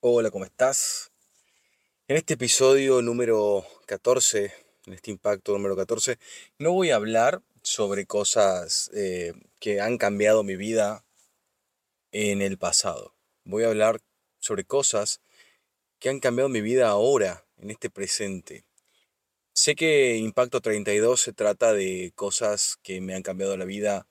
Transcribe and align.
Hola, 0.00 0.30
¿cómo 0.30 0.44
estás? 0.44 1.10
En 2.06 2.16
este 2.16 2.34
episodio 2.34 3.02
número 3.02 3.66
14, 3.86 4.54
en 4.86 4.92
este 4.92 5.10
impacto 5.10 5.54
número 5.54 5.74
14, 5.74 6.20
no 6.60 6.70
voy 6.70 6.92
a 6.92 6.94
hablar 6.94 7.42
sobre 7.62 8.06
cosas 8.06 8.92
eh, 8.94 9.32
que 9.58 9.80
han 9.80 9.98
cambiado 9.98 10.44
mi 10.44 10.54
vida 10.54 11.04
en 12.12 12.42
el 12.42 12.58
pasado. 12.58 13.16
Voy 13.42 13.64
a 13.64 13.70
hablar 13.70 13.98
sobre 14.38 14.62
cosas 14.62 15.20
que 15.98 16.10
han 16.10 16.20
cambiado 16.20 16.48
mi 16.48 16.60
vida 16.60 16.90
ahora, 16.90 17.44
en 17.56 17.72
este 17.72 17.90
presente. 17.90 18.64
Sé 19.52 19.74
que 19.74 20.16
Impacto 20.18 20.60
32 20.60 21.20
se 21.20 21.32
trata 21.32 21.72
de 21.72 22.12
cosas 22.14 22.78
que 22.84 23.00
me 23.00 23.16
han 23.16 23.24
cambiado 23.24 23.56
la 23.56 23.64
vida 23.64 24.06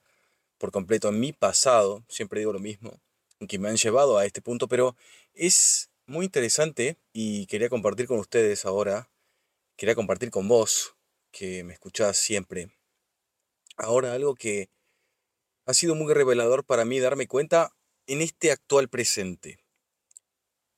por 0.58 0.74
completo 0.74 1.08
en 1.08 1.22
mi 1.22 1.32
pasado, 1.32 2.04
siempre 2.10 2.42
digo 2.42 2.52
lo 2.52 2.60
mismo, 2.60 3.00
que 3.48 3.60
me 3.60 3.70
han 3.70 3.78
llevado 3.78 4.18
a 4.18 4.26
este 4.26 4.42
punto, 4.42 4.68
pero 4.68 4.98
es 5.38 5.92
muy 6.06 6.26
interesante 6.26 6.98
y 7.14 7.46
quería 7.48 7.70
compartir 7.70 8.08
con 8.08 8.20
ustedes 8.20 8.66
ahora, 8.66 9.12
quería 9.76 9.95
compartir 9.95 10.32
con 10.32 10.48
vos, 10.48 10.95
que 11.32 11.64
me 11.64 11.73
escuchás 11.73 12.18
siempre, 12.18 12.72
ahora 13.78 14.14
algo 14.14 14.34
que 14.36 14.70
ha 15.66 15.73
sido 15.73 15.95
muy 15.95 16.14
revelador 16.14 16.66
para 16.66 16.86
mí 16.86 17.00
darme 17.00 17.28
cuenta 17.28 17.76
en 18.08 18.22
este 18.22 18.52
actual 18.52 18.90
presente, 18.90 19.59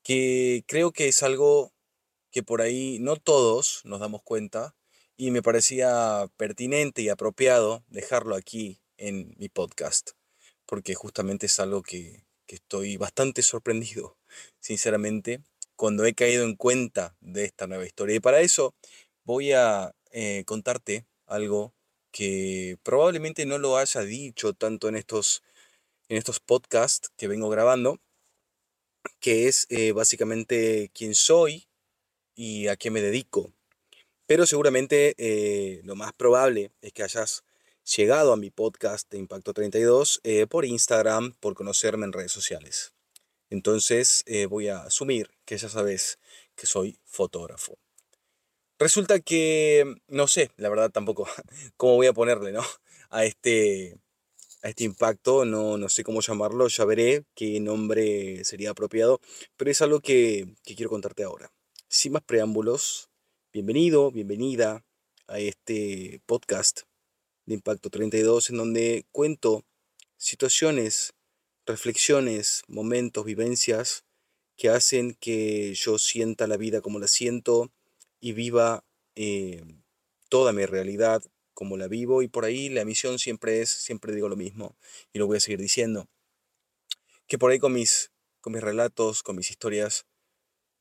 que 0.04 0.64
creo 0.68 0.92
que 0.92 1.08
es 1.08 1.24
algo 1.24 1.74
que 2.32 2.44
por 2.44 2.62
ahí 2.62 2.98
no 3.00 3.16
todos 3.16 3.82
nos 3.86 4.00
damos 4.00 4.22
cuenta 4.24 4.76
y 5.16 5.32
me 5.32 5.42
parecía 5.42 6.30
pertinente 6.38 7.02
y 7.02 7.10
apropiado 7.10 7.86
dejarlo 7.88 8.36
aquí 8.36 8.82
en 8.98 9.34
mi 9.38 9.48
podcast, 9.48 10.12
porque 10.66 10.96
justamente 10.96 11.46
es 11.46 11.60
algo 11.60 11.82
que, 11.82 12.26
que 12.46 12.56
estoy 12.56 12.98
bastante 12.98 13.42
sorprendido, 13.42 14.19
sinceramente, 14.60 15.42
cuando 15.76 16.06
he 16.06 16.14
caído 16.14 16.44
en 16.44 16.56
cuenta 16.56 17.16
de 17.22 17.46
esta 17.46 17.68
nueva 17.68 17.86
historia. 17.86 18.16
Y 18.16 18.20
para 18.20 18.42
eso 18.42 18.76
voy 19.24 19.54
a 19.54 19.96
eh, 20.12 20.44
contarte 20.46 21.06
algo 21.26 21.74
que 22.12 22.78
probablemente 22.84 23.46
no 23.46 23.58
lo 23.58 23.78
haya 23.78 24.02
dicho 24.02 24.54
tanto 24.54 24.90
en 24.90 24.96
estos, 24.96 25.44
en 26.08 26.18
estos 26.18 26.40
podcasts 26.40 27.10
que 27.16 27.28
vengo 27.28 27.50
grabando, 27.50 28.00
que 29.20 29.48
es 29.48 29.68
eh, 29.70 29.92
básicamente 29.92 30.92
quién 30.94 31.16
soy 31.16 31.68
y 32.36 32.68
a 32.68 32.78
qué 32.78 32.92
me 32.92 33.02
dedico. 33.02 33.54
Pero 34.26 34.46
seguramente 34.46 35.16
eh, 35.18 35.82
lo 35.84 35.96
más 35.96 36.14
probable 36.14 36.72
es 36.82 36.94
que 36.94 37.04
hayas 37.04 37.44
llegado 37.96 38.34
a 38.34 38.38
mi 38.38 38.52
podcast 38.52 39.10
de 39.12 39.18
Impacto 39.18 39.54
32 39.54 40.22
eh, 40.24 40.46
por 40.48 40.66
Instagram, 40.66 41.34
por 41.40 41.56
conocerme 41.56 42.06
en 42.06 42.14
redes 42.14 42.32
sociales. 42.32 42.94
Entonces 43.50 44.24
eh, 44.26 44.46
voy 44.46 44.68
a 44.68 44.84
asumir 44.84 45.30
que 45.46 45.58
ya 45.58 45.70
sabes 45.70 46.20
que 46.56 46.68
soy 46.68 47.00
fotógrafo. 47.06 47.78
Resulta 48.78 49.20
que, 49.20 49.96
no 50.08 50.28
sé, 50.28 50.52
la 50.56 50.70
verdad 50.70 50.90
tampoco, 50.90 51.28
cómo 51.78 51.96
voy 51.96 52.08
a 52.08 52.14
ponerle, 52.14 52.52
¿no? 52.52 52.64
A 53.10 53.26
este, 53.26 53.98
a 54.62 54.70
este 54.70 54.84
impacto, 54.84 55.46
no, 55.46 55.78
no 55.78 55.90
sé 55.90 56.04
cómo 56.04 56.22
llamarlo, 56.22 56.68
ya 56.68 56.86
veré 56.86 57.26
qué 57.36 57.60
nombre 57.60 58.44
sería 58.46 58.72
apropiado, 58.72 59.20
pero 59.58 59.72
es 59.72 59.82
algo 59.82 60.00
que, 60.00 60.56
que 60.64 60.76
quiero 60.76 60.90
contarte 60.90 61.24
ahora. 61.24 61.52
Sin 61.88 62.14
más 62.14 62.24
preámbulos, 62.24 63.10
bienvenido, 63.52 64.12
bienvenida 64.12 64.86
a 65.28 65.40
este 65.40 66.22
podcast 66.26 66.82
de 67.46 67.56
Impacto 67.56 67.90
32, 67.90 68.52
en 68.52 68.58
donde 68.58 69.06
cuento 69.12 69.66
situaciones, 70.18 71.14
reflexiones, 71.70 72.64
momentos, 72.68 73.24
vivencias 73.24 74.04
que 74.58 74.70
hacen 74.70 75.14
que 75.14 75.74
yo 75.76 76.00
sienta 76.00 76.48
la 76.48 76.58
vida 76.58 76.82
como 76.82 77.00
la 77.00 77.08
siento 77.08 77.72
y 78.20 78.34
viva 78.34 78.84
eh, 79.16 79.64
toda 80.30 80.52
mi 80.52 80.66
realidad 80.66 81.24
como 81.54 81.78
la 81.78 81.88
vivo 81.88 82.24
y 82.24 82.28
por 82.28 82.44
ahí 82.46 82.70
la 82.70 82.86
misión 82.86 83.20
siempre 83.20 83.62
es, 83.62 83.70
siempre 83.70 84.14
digo 84.14 84.28
lo 84.30 84.36
mismo 84.36 84.76
y 85.14 85.20
lo 85.20 85.28
voy 85.28 85.38
a 85.38 85.40
seguir 85.40 85.60
diciendo, 85.60 86.08
que 87.28 87.38
por 87.38 87.52
ahí 87.52 87.60
con 87.60 87.74
mis, 87.74 88.12
con 88.42 88.54
mis 88.54 88.64
relatos, 88.64 89.22
con 89.22 89.36
mis 89.36 89.52
historias, 89.52 90.08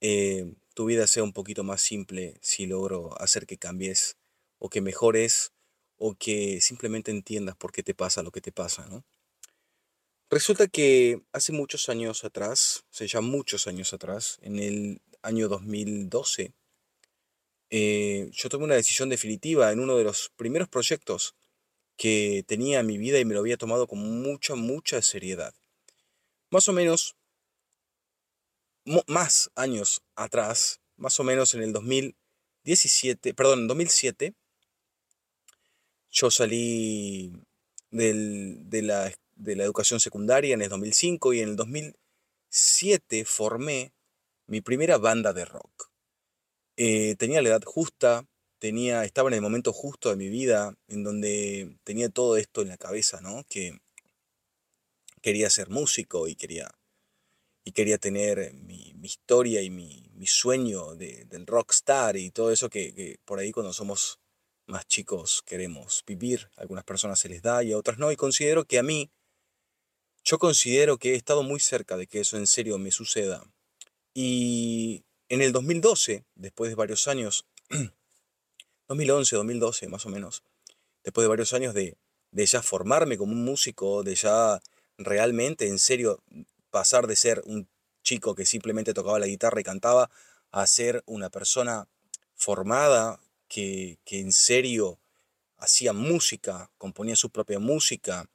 eh, 0.01 0.55
tu 0.75 0.87
vida 0.87 1.07
sea 1.07 1.23
un 1.23 1.33
poquito 1.33 1.65
más 1.65 1.83
simple 1.83 2.39
si 2.41 2.67
logro 2.67 3.21
hacer 3.21 3.47
que 3.47 3.59
cambies 3.59 4.17
o 4.59 4.71
que 4.71 4.81
mejores 4.81 5.53
o 5.97 6.15
que 6.15 6.61
simplemente 6.63 7.11
entiendas 7.11 7.57
por 7.57 7.73
qué 7.73 7.83
te 7.83 7.95
pasa 7.95 8.23
lo 8.23 8.31
que 8.31 8.41
te 8.41 8.53
pasa, 8.53 8.87
¿no? 8.87 9.05
Resulta 10.31 10.69
que 10.69 11.23
hace 11.33 11.53
muchos 11.53 11.89
años 11.89 12.23
atrás, 12.23 12.85
o 12.91 12.95
sea, 12.95 13.07
ya 13.07 13.21
muchos 13.23 13.67
años 13.67 13.95
atrás, 13.95 14.39
en 14.43 14.59
el 14.59 15.01
año 15.23 15.49
2012, 15.49 16.53
eh, 17.71 18.29
yo 18.33 18.49
tomé 18.51 18.65
una 18.65 18.75
decisión 18.75 19.09
definitiva 19.09 19.73
en 19.73 19.81
uno 19.81 19.97
de 19.97 20.05
los 20.05 20.31
primeros 20.37 20.69
proyectos 20.69 21.35
que 21.97 22.45
tenía 22.47 22.81
en 22.81 22.87
mi 22.87 22.99
vida 22.99 23.19
y 23.19 23.25
me 23.25 23.33
lo 23.33 23.41
había 23.41 23.57
tomado 23.57 23.87
con 23.87 24.01
mucha, 24.23 24.55
mucha 24.55 25.01
seriedad. 25.01 25.55
Más 26.51 26.69
o 26.69 26.75
menos, 26.75 27.17
más 29.07 29.51
años 29.55 30.03
atrás, 30.15 30.81
más 30.97 31.19
o 31.21 31.25
menos 31.25 31.55
en 31.55 31.63
el 31.63 31.73
2017, 31.73 33.33
perdón, 33.33 33.61
en 33.61 33.69
2007, 33.69 34.35
yo 36.11 36.31
salí 36.31 37.33
de, 37.91 38.83
la, 38.83 39.13
educación 39.47 40.01
secundaria 40.01 40.55
en 40.55 40.63
el 40.63 40.69
2005 40.69 41.33
y 41.35 41.41
en 41.41 41.51
el 41.51 41.57
2007 41.57 43.25
formé 43.25 43.93
mi 44.47 44.61
primera 44.61 44.99
banda 44.99 45.33
de 45.33 45.45
rock. 45.45 45.91
Eh, 46.77 47.17
tenía 47.17 47.43
la 47.43 47.51
edad 47.51 47.63
justa, 47.65 48.27
tenía, 48.59 49.05
estaba 49.05 49.29
en 49.29 49.35
el 49.35 49.43
momento 49.43 49.73
justo 49.73 50.11
de 50.11 50.17
mi 50.17 50.29
vida 50.29 50.75
en 50.89 51.03
donde 51.03 51.77
tenía 51.85 52.09
todo 52.09 52.37
esto 52.37 52.63
en 52.63 52.69
la 52.69 52.79
cabeza, 52.79 53.21
¿no? 53.21 53.45
Que 53.49 53.79
quería 55.21 55.51
ser 55.51 55.69
músico 55.69 56.29
y 56.29 56.37
quería, 56.37 56.71
y 57.65 57.73
quería 57.73 57.99
tener 57.99 58.53
mi, 58.55 58.95
historia 59.03 59.63
y 59.63 59.71
mi, 59.71 60.05
sueño 60.27 60.95
del 60.95 61.47
rockstar 61.47 62.17
y 62.17 62.31
todo 62.31 62.53
eso 62.53 62.69
que, 62.69 62.95
que 62.95 63.19
por 63.25 63.39
ahí 63.39 63.51
cuando 63.51 63.73
somos 63.73 64.21
más 64.69 64.87
chicos 64.87 65.43
queremos 65.45 66.05
vivir. 66.07 66.51
Algunas 66.57 66.85
personas 66.85 67.19
se 67.19 67.29
les 67.29 67.43
da 67.43 67.65
y 67.65 67.73
a 67.73 67.79
otras 67.79 67.99
no. 67.99 68.13
Y 68.13 68.17
considero 68.17 68.65
que 68.65 68.79
a 68.79 68.83
mí, 68.83 69.11
yo 70.29 70.39
considero 70.39 70.99
que 70.99 71.13
he 71.13 71.17
estado 71.17 71.43
muy 71.43 71.59
cerca 71.59 71.97
de 71.97 72.07
que 72.07 72.21
eso 72.21 72.37
en 72.37 72.47
serio 72.47 72.77
me 72.77 72.91
suceda. 72.91 73.43
Y 74.13 75.03
en 75.31 75.41
el 75.41 75.53
2012, 75.53 76.23
después 76.35 76.71
de 76.71 76.75
varios 76.75 77.09
años, 77.09 77.47
2011, 78.89 79.37
2012 79.37 79.89
más 79.89 80.05
o 80.05 80.11
menos, 80.11 80.43
después 81.03 81.25
de 81.25 81.29
varios 81.29 81.55
años 81.55 81.73
de, 81.73 81.97
de 82.31 82.45
ya 82.45 82.61
formarme 82.61 83.17
como 83.17 83.33
un 83.33 83.43
músico, 83.43 84.03
de 84.03 84.17
ya 84.17 84.61
realmente 84.99 85.67
en 85.67 85.79
serio 85.79 86.23
pasar 86.71 87.07
de 87.07 87.17
ser 87.17 87.41
un 87.47 87.67
chico 88.03 88.35
que 88.35 88.45
simplemente 88.45 88.93
tocaba 88.93 89.19
la 89.19 89.29
guitarra 89.29 89.63
y 89.63 89.65
cantaba 89.65 90.11
a 90.51 90.67
ser 90.67 91.03
una 91.07 91.31
persona 91.31 91.89
formada 92.35 93.19
que, 93.49 93.99
en 94.05 94.33
serio 94.33 94.99
hacía 95.57 95.95
música, 95.95 96.71
componía 96.77 97.17
su 97.17 97.31
propia 97.31 97.59
música 97.59 98.29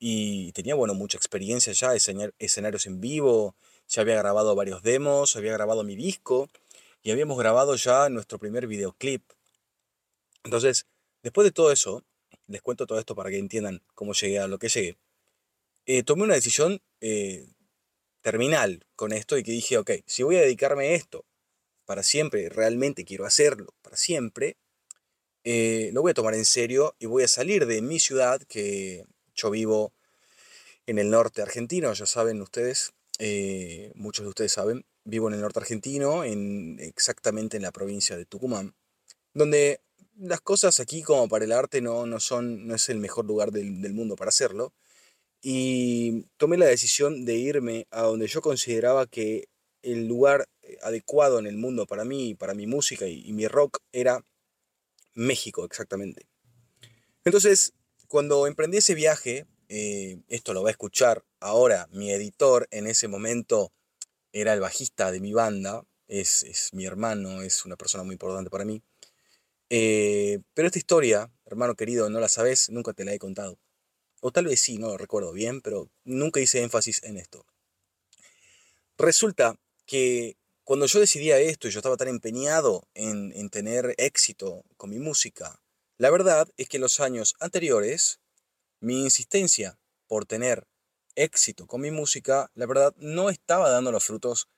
y 0.00 0.52
tenía, 0.52 0.74
bueno, 0.74 0.94
mucha 0.94 1.18
experiencia 1.18 1.74
ya, 1.74 1.94
escenarios 1.94 2.86
en 2.86 3.00
vivo, 3.00 3.54
ya 3.86 4.00
había 4.00 4.16
grabado 4.16 4.54
varios 4.54 4.82
demos, 4.82 5.36
había 5.36 5.52
grabado 5.52 5.84
mi 5.84 5.94
disco 5.94 6.48
y 7.02 7.10
habíamos 7.10 7.38
grabado 7.38 7.76
ya 7.76 8.08
nuestro 8.08 8.38
primer 8.38 8.66
videoclip. 8.66 9.22
Entonces, 10.42 10.86
después 11.22 11.44
de 11.44 11.52
todo 11.52 11.70
eso, 11.70 12.02
les 12.46 12.62
cuento 12.62 12.86
todo 12.86 12.98
esto 12.98 13.14
para 13.14 13.30
que 13.30 13.38
entiendan 13.38 13.82
cómo 13.94 14.14
llegué 14.14 14.38
a 14.38 14.48
lo 14.48 14.58
que 14.58 14.70
llegué. 14.70 14.96
Eh, 15.84 16.02
tomé 16.02 16.22
una 16.22 16.34
decisión 16.34 16.80
eh, 17.02 17.46
terminal 18.22 18.86
con 18.96 19.12
esto 19.12 19.36
y 19.36 19.42
que 19.42 19.52
dije, 19.52 19.76
ok, 19.76 19.90
si 20.06 20.22
voy 20.22 20.36
a 20.36 20.40
dedicarme 20.40 20.88
a 20.88 20.92
esto 20.92 21.26
para 21.84 22.02
siempre, 22.02 22.48
realmente 22.48 23.04
quiero 23.04 23.26
hacerlo 23.26 23.74
para 23.82 23.96
siempre, 23.96 24.56
eh, 25.44 25.90
lo 25.92 26.02
voy 26.02 26.12
a 26.12 26.14
tomar 26.14 26.34
en 26.34 26.44
serio 26.46 26.94
y 26.98 27.06
voy 27.06 27.22
a 27.24 27.28
salir 27.28 27.66
de 27.66 27.82
mi 27.82 27.98
ciudad, 27.98 28.40
que 28.42 29.04
yo 29.40 29.50
vivo 29.50 29.92
en 30.86 30.98
el 30.98 31.10
norte 31.10 31.42
argentino, 31.42 31.92
ya 31.92 32.06
saben 32.06 32.42
ustedes, 32.42 32.92
eh, 33.18 33.92
muchos 33.94 34.24
de 34.24 34.30
ustedes 34.30 34.52
saben, 34.52 34.84
vivo 35.04 35.28
en 35.28 35.34
el 35.34 35.40
norte 35.40 35.60
argentino, 35.60 36.24
en, 36.24 36.78
exactamente 36.80 37.56
en 37.56 37.62
la 37.62 37.72
provincia 37.72 38.16
de 38.16 38.26
Tucumán, 38.26 38.74
donde 39.34 39.80
las 40.20 40.40
cosas 40.40 40.80
aquí 40.80 41.02
como 41.02 41.28
para 41.28 41.44
el 41.44 41.52
arte 41.52 41.80
no, 41.80 42.06
no, 42.06 42.20
son, 42.20 42.66
no 42.66 42.74
es 42.74 42.88
el 42.88 42.98
mejor 42.98 43.24
lugar 43.24 43.52
del, 43.52 43.92
mundo 43.94 44.16
para 44.16 44.28
hacerlo. 44.28 44.72
Y 45.42 46.26
tomé 46.36 46.58
la 46.58 46.66
decisión 46.66 47.24
de 47.24 47.36
irme 47.36 47.86
a 47.90 48.02
donde 48.02 48.26
yo 48.26 48.42
consideraba 48.42 49.06
que 49.06 49.48
el 49.82 50.06
lugar 50.06 50.48
eh, 50.62 50.76
adecuado 50.82 51.38
en 51.38 51.46
el 51.46 51.56
mundo 51.56 51.86
para 51.86 52.04
mí, 52.04 52.34
para 52.34 52.52
mi 52.52 52.66
música 52.66 53.06
y, 53.06 53.32
mi 53.32 53.48
rock 53.48 53.78
era 53.92 54.22
México, 55.14 55.64
exactamente. 55.64 56.26
Entonces, 57.24 57.72
cuando 58.10 58.48
emprendí 58.48 58.78
ese 58.78 58.96
viaje, 58.96 59.46
eh, 59.68 60.18
esto 60.28 60.52
lo 60.52 60.64
va 60.64 60.70
a 60.70 60.72
escuchar 60.72 61.24
ahora 61.38 61.88
mi 61.92 62.10
editor, 62.10 62.66
en 62.72 62.88
ese 62.88 63.06
momento 63.06 63.72
era 64.32 64.52
el 64.52 64.58
bajista 64.58 65.12
de 65.12 65.20
mi 65.20 65.32
banda, 65.32 65.84
es, 66.08 66.70
mi 66.72 66.86
hermano, 66.86 67.40
es 67.42 67.64
una 67.64 67.76
persona 67.76 68.02
muy 68.02 68.14
importante 68.14 68.50
para 68.50 68.64
mí. 68.64 68.82
Eh, 69.70 70.40
pero 70.54 70.66
esta 70.66 70.80
historia, 70.80 71.30
hermano 71.44 71.76
querido, 71.76 72.10
no 72.10 72.18
la 72.18 72.28
sabes, 72.28 72.68
nunca 72.68 72.92
te 72.94 73.04
la 73.04 73.14
he 73.14 73.20
contado. 73.20 73.60
O 74.20 74.32
tal 74.32 74.46
vez 74.46 74.58
sí, 74.58 74.76
no 74.76 74.88
lo 74.88 74.98
recuerdo 74.98 75.32
bien, 75.32 75.60
pero 75.60 75.88
nunca 76.02 76.40
hice 76.40 76.62
énfasis 76.62 77.04
en 77.04 77.16
esto. 77.16 77.46
Resulta 78.98 79.56
que 79.86 80.36
cuando 80.64 80.86
yo 80.86 80.98
decidía 80.98 81.38
esto 81.38 81.68
y 81.68 81.70
yo 81.70 81.78
estaba 81.78 81.96
tan 81.96 82.08
empeñado 82.08 82.88
en 82.94 83.50
tener 83.50 83.94
éxito 83.98 84.64
con 84.76 84.90
mi 84.90 84.98
música, 84.98 85.60
la 86.00 86.08
verdad 86.08 86.48
es 86.56 86.66
que 86.66 86.78
en 86.78 86.80
los 86.80 86.98
años 86.98 87.34
anteriores, 87.40 88.20
mi 88.80 89.02
insistencia 89.02 89.78
por 90.06 90.24
tener 90.24 90.66
éxito 91.14 91.66
con 91.66 91.82
mi 91.82 91.90
música, 91.90 92.50
la 92.54 92.64
verdad 92.64 92.94
no 92.96 93.28
estaba 93.28 93.68
dando 93.68 93.92
los 93.92 94.06
frutos 94.06 94.48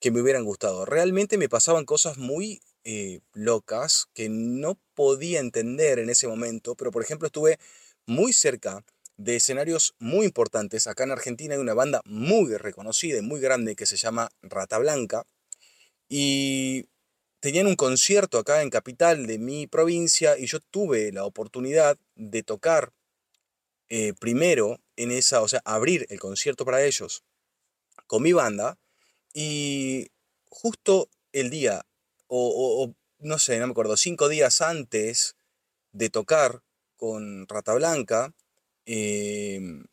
que 0.00 0.10
me 0.10 0.22
hubieran 0.22 0.42
gustado. 0.42 0.86
Realmente 0.86 1.36
me 1.36 1.50
pasaban 1.50 1.84
cosas 1.84 2.16
muy 2.16 2.62
eh, 2.84 3.20
locas 3.34 4.06
que 4.14 4.30
no 4.30 4.80
podía 4.94 5.40
entender 5.40 5.98
en 5.98 6.08
ese 6.08 6.26
momento, 6.26 6.74
pero 6.76 6.90
por 6.90 7.02
ejemplo 7.02 7.26
estuve 7.26 7.58
muy 8.06 8.32
cerca 8.32 8.82
de 9.18 9.36
escenarios 9.36 9.94
muy 9.98 10.24
importantes. 10.24 10.86
Acá 10.86 11.04
en 11.04 11.10
Argentina 11.10 11.56
hay 11.56 11.60
una 11.60 11.74
banda 11.74 12.00
muy 12.06 12.56
reconocida 12.56 13.18
y 13.18 13.22
muy 13.22 13.38
grande 13.38 13.76
que 13.76 13.84
se 13.84 13.98
llama 13.98 14.30
Rata 14.40 14.78
Blanca 14.78 15.26
y 16.08 16.86
tenían 17.40 17.66
un 17.66 17.76
concierto 17.76 18.38
acá 18.38 18.62
en 18.62 18.70
Capital 18.70 19.26
de 19.26 19.38
mi 19.38 19.66
provincia 19.66 20.38
y 20.38 20.46
yo 20.46 20.60
tuve 20.60 21.10
la 21.12 21.24
oportunidad 21.24 21.98
de 22.14 22.42
tocar 22.42 22.92
eh, 23.88 24.12
primero 24.18 24.80
en 24.96 25.10
esa, 25.10 25.40
o 25.40 25.48
sea, 25.48 25.62
abrir 25.64 26.06
el 26.10 26.20
concierto 26.20 26.64
para 26.64 26.84
ellos 26.84 27.24
con 28.06 28.22
mi 28.22 28.32
banda 28.32 28.78
y 29.32 30.08
justo 30.48 31.08
el 31.32 31.50
día, 31.50 31.86
o, 32.26 32.92
no 33.18 33.38
sé, 33.38 33.58
no 33.58 33.66
me 33.66 33.72
acuerdo, 33.72 33.96
cinco 33.96 34.28
días 34.28 34.60
antes 34.60 35.36
de 35.92 36.10
tocar 36.10 36.62
con 36.96 37.46
Rata 37.48 37.74
Blanca, 37.74 38.34
em, 38.84 39.84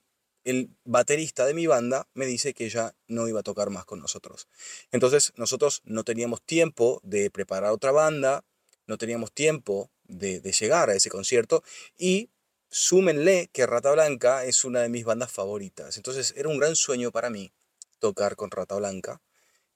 el 0.47 0.69
baterista 0.85 1.45
de 1.45 1.53
mi 1.53 1.67
banda 1.67 2.07
me 2.13 2.25
dice 2.25 2.53
que 2.53 2.69
ya 2.69 2.95
no 3.07 3.27
iba 3.27 3.41
a 3.41 3.44
tocar 3.44 3.69
más 3.69 3.83
con 3.83 3.99
nosotros. 3.99 4.47
Entonces 4.94 5.33
nosotros 5.35 5.81
no 5.83 6.05
teníamos 6.05 6.41
tiempo 6.41 7.01
de 7.03 7.29
preparar 7.29 7.71
otra 7.71 7.91
banda, 7.91 8.45
no 8.85 8.97
teníamos 8.97 9.33
tiempo 9.33 9.91
de, 10.05 10.39
llegar 10.39 10.89
a 10.89 10.95
ese 10.95 11.09
concierto 11.09 11.63
y 11.97 12.29
súmenle 12.69 13.49
que 13.51 13.65
Rata 13.65 13.91
Blanca 13.91 14.45
es 14.45 14.63
una 14.63 14.79
de 14.79 14.88
mis 14.88 15.03
bandas 15.03 15.33
favoritas. 15.33 15.97
Entonces 15.97 16.33
era 16.38 16.47
un 16.47 16.59
gran 16.59 16.77
sueño 16.77 17.11
para 17.11 17.29
mí 17.29 17.51
tocar 18.00 18.38
con 18.38 18.50
Rata 18.50 18.75
Blanca 18.75 19.21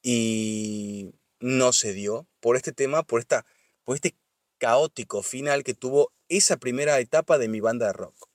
y 0.01 1.11
no 1.41 1.73
se 1.73 1.91
dio 1.91 2.29
por 2.39 2.55
este 2.55 2.71
tema, 2.71 3.03
por, 3.03 3.19
esta, 3.19 3.45
por 3.83 3.95
este 3.97 4.15
caótico 4.57 5.21
final 5.21 5.65
que 5.65 5.73
tuvo 5.73 6.13
esa 6.29 6.55
primera 6.55 6.97
etapa 7.01 7.37
de 7.37 7.49
mi 7.49 7.59
banda 7.59 7.87
de 7.87 7.93
rock. 7.93 8.30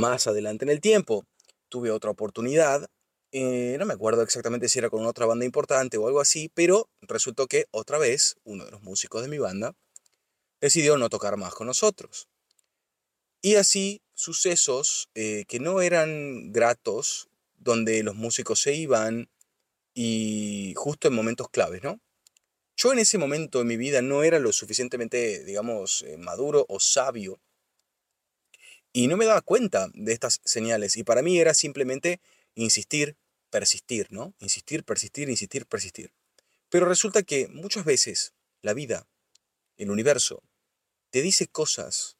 Más 0.00 0.26
adelante 0.26 0.64
en 0.64 0.70
el 0.70 0.80
tiempo 0.80 1.26
tuve 1.68 1.90
otra 1.90 2.10
oportunidad, 2.10 2.88
eh, 3.32 3.76
no 3.78 3.84
me 3.84 3.92
acuerdo 3.92 4.22
exactamente 4.22 4.66
si 4.70 4.78
era 4.78 4.88
con 4.88 5.04
otra 5.04 5.26
banda 5.26 5.44
importante 5.44 5.98
o 5.98 6.06
algo 6.06 6.22
así, 6.22 6.50
pero 6.54 6.88
resultó 7.02 7.46
que 7.46 7.66
otra 7.70 7.98
vez 7.98 8.36
uno 8.44 8.64
de 8.64 8.70
los 8.70 8.80
músicos 8.80 9.20
de 9.20 9.28
mi 9.28 9.36
banda 9.36 9.74
decidió 10.58 10.96
no 10.96 11.10
tocar 11.10 11.36
más 11.36 11.52
con 11.54 11.66
nosotros. 11.66 12.28
Y 13.42 13.56
así 13.56 14.00
sucesos 14.14 15.10
eh, 15.14 15.44
que 15.46 15.60
no 15.60 15.82
eran 15.82 16.50
gratos, 16.50 17.28
donde 17.58 18.02
los 18.02 18.14
músicos 18.14 18.58
se 18.58 18.72
iban, 18.72 19.28
y 19.92 20.72
justo 20.76 21.08
en 21.08 21.14
momentos 21.14 21.50
claves, 21.50 21.82
¿no? 21.82 22.00
Yo 22.74 22.90
en 22.94 23.00
ese 23.00 23.18
momento 23.18 23.58
de 23.58 23.66
mi 23.66 23.76
vida 23.76 24.00
no 24.00 24.22
era 24.22 24.38
lo 24.38 24.50
suficientemente, 24.54 25.44
digamos, 25.44 26.04
eh, 26.04 26.16
maduro 26.16 26.64
o 26.70 26.80
sabio 26.80 27.38
y 28.92 29.06
no 29.06 29.16
me 29.16 29.26
daba 29.26 29.42
cuenta 29.42 29.88
de 29.94 30.12
estas 30.12 30.40
señales 30.44 30.96
y 30.96 31.04
para 31.04 31.22
mí 31.22 31.38
era 31.38 31.54
simplemente 31.54 32.20
insistir, 32.54 33.16
persistir, 33.50 34.08
¿no? 34.10 34.34
Insistir, 34.38 34.84
persistir, 34.84 35.28
insistir, 35.28 35.66
persistir. 35.66 36.12
Pero 36.68 36.86
resulta 36.86 37.22
que 37.22 37.48
muchas 37.48 37.84
veces 37.84 38.32
la 38.62 38.74
vida, 38.74 39.06
el 39.76 39.90
universo, 39.90 40.42
te 41.10 41.22
dice 41.22 41.46
cosas, 41.46 42.16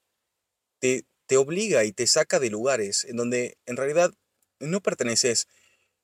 te, 0.79 1.05
te 1.27 1.37
obliga 1.37 1.85
y 1.85 1.93
te 1.93 2.07
saca 2.07 2.39
de 2.41 2.51
lugares 2.51 3.05
en 3.05 3.17
donde 3.17 3.59
en 3.67 3.77
realidad 3.77 4.13
no 4.59 4.81
perteneces 4.81 5.47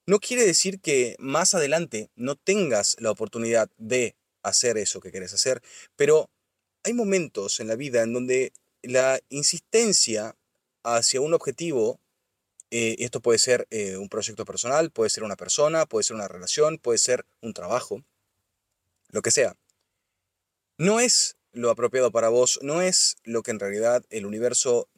no 0.07 0.21
quiere 0.21 0.47
decir 0.47 0.81
que 0.81 1.17
más 1.19 1.55
adelante 1.55 2.11
no 2.15 2.37
tengas 2.37 2.97
la 3.01 3.11
oportunidad 3.11 3.69
de 3.77 4.15
hacer 4.43 4.79
eso 4.79 5.01
que 5.01 5.11
quieres 5.11 5.35
hacer, 5.35 5.63
pero 5.97 6.31
hay 6.85 6.93
momentos 6.93 7.59
en 7.59 7.67
la 7.67 7.75
vida 7.75 8.03
en 8.03 8.13
donde 8.13 8.53
la 8.83 9.19
insistencia 9.29 10.36
hacia 10.87 11.21
un 11.21 11.35
objetivo, 11.35 12.01
eh, 12.71 12.97
esto 13.01 13.21
puede 13.21 13.39
ser 13.39 13.67
eh, 13.71 13.97
un 13.97 14.09
proyecto 14.09 14.45
personal, 14.45 14.91
puede 14.91 15.11
ser 15.11 15.25
una 15.25 15.37
persona, 15.37 15.87
puede 15.87 16.05
ser 16.05 16.17
una 16.17 16.29
relación, 16.29 16.79
puede 16.79 16.99
ser 16.99 17.27
un 17.41 17.53
trabajo, 17.53 18.03
lo 19.09 19.23
que 19.23 19.31
sea, 19.31 19.57
no 20.79 21.01
es 21.01 21.37
lo 21.53 21.71
apropiado 21.71 22.11
para 22.11 22.29
vos, 22.29 22.59
no 22.63 22.83
es 22.83 23.17
lo 23.25 23.43
que 23.43 23.51
en 23.51 23.61
realidad 23.61 24.05
el 24.11 24.27
universo 24.27 24.89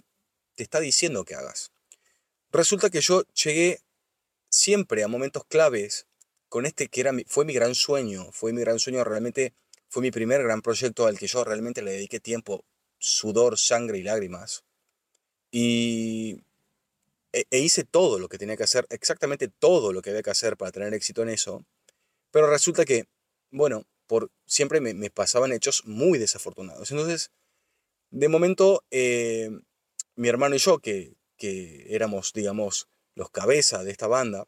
te 0.56 0.62
está 0.62 0.80
diciendo 0.80 1.24
que 1.24 1.34
hagas. 1.34 1.70
Resulta 2.50 2.90
que 2.90 3.00
yo 3.00 3.22
llegué 3.32 3.80
siempre 4.50 5.04
a 5.04 5.08
momentos 5.08 5.44
claves 5.44 6.06
con 6.48 6.66
este 6.66 6.88
que 6.88 7.00
era 7.02 7.12
fue 7.26 7.44
mi 7.44 7.52
gran 7.52 7.74
sueño, 7.74 8.32
fue 8.32 8.52
mi 8.52 8.60
gran 8.60 8.78
sueño, 8.78 9.04
realmente 9.04 9.52
fue 9.88 10.02
mi 10.02 10.10
primer 10.10 10.42
gran 10.42 10.62
proyecto 10.62 11.06
al 11.06 11.18
que 11.18 11.26
yo 11.26 11.44
realmente 11.44 11.82
le 11.82 11.92
dediqué 11.92 12.20
tiempo, 12.20 12.64
sudor, 12.98 13.58
sangre 13.58 13.98
y 13.98 14.02
lágrimas. 14.02 14.64
Y 15.50 16.42
e, 17.32 17.46
e 17.50 17.58
hice 17.58 17.84
todo 17.84 18.18
lo 18.18 18.28
que 18.28 18.38
tenía 18.38 18.56
que 18.56 18.64
hacer, 18.64 18.86
exactamente 18.90 19.48
todo 19.48 19.92
lo 19.92 20.02
que 20.02 20.10
había 20.10 20.22
que 20.22 20.30
hacer 20.30 20.56
para 20.56 20.72
tener 20.72 20.92
éxito 20.94 21.22
en 21.22 21.30
eso. 21.30 21.64
Pero 22.30 22.48
resulta 22.48 22.84
que, 22.84 23.06
bueno, 23.50 23.84
por, 24.06 24.30
siempre 24.46 24.80
me, 24.80 25.10
pasaban 25.10 25.52
hechos 25.52 25.84
muy 25.86 26.18
desafortunados. 26.18 26.90
Entonces, 26.90 27.30
de 28.10 28.28
momento, 28.28 28.84
eh, 28.90 29.50
mi 30.16 30.28
hermano 30.28 30.56
y 30.56 30.58
yo, 30.58 30.78
que, 30.78 31.14
que 31.36 31.86
éramos, 31.94 32.32
digamos, 32.32 32.88
los 33.14 33.30
cabezas 33.30 33.84
de 33.84 33.90
esta 33.90 34.06
banda, 34.06 34.46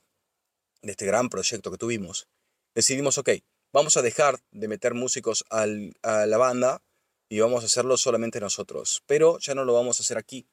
de 0.82 0.92
este 0.92 1.06
gran 1.06 1.28
proyecto 1.28 1.70
que 1.70 1.78
tuvimos, 1.78 2.28
decidimos, 2.74 3.18
ok, 3.18 3.30
vamos 3.72 3.96
a 3.96 4.02
dejar 4.02 4.40
de 4.50 4.68
meter 4.68 4.94
músicos 4.94 5.44
a 5.50 5.66
la 5.66 6.38
banda 6.38 6.82
y 7.28 7.40
vamos 7.40 7.62
a 7.62 7.66
hacerlo 7.66 7.96
solamente 7.96 8.40
nosotros, 8.40 9.02
pero 9.06 9.38
ya 9.38 9.54
no 9.54 9.64
lo 9.64 9.74
vamos 9.74 10.00
a 10.00 10.02
hacer 10.02 10.18
aquí, 10.18 10.46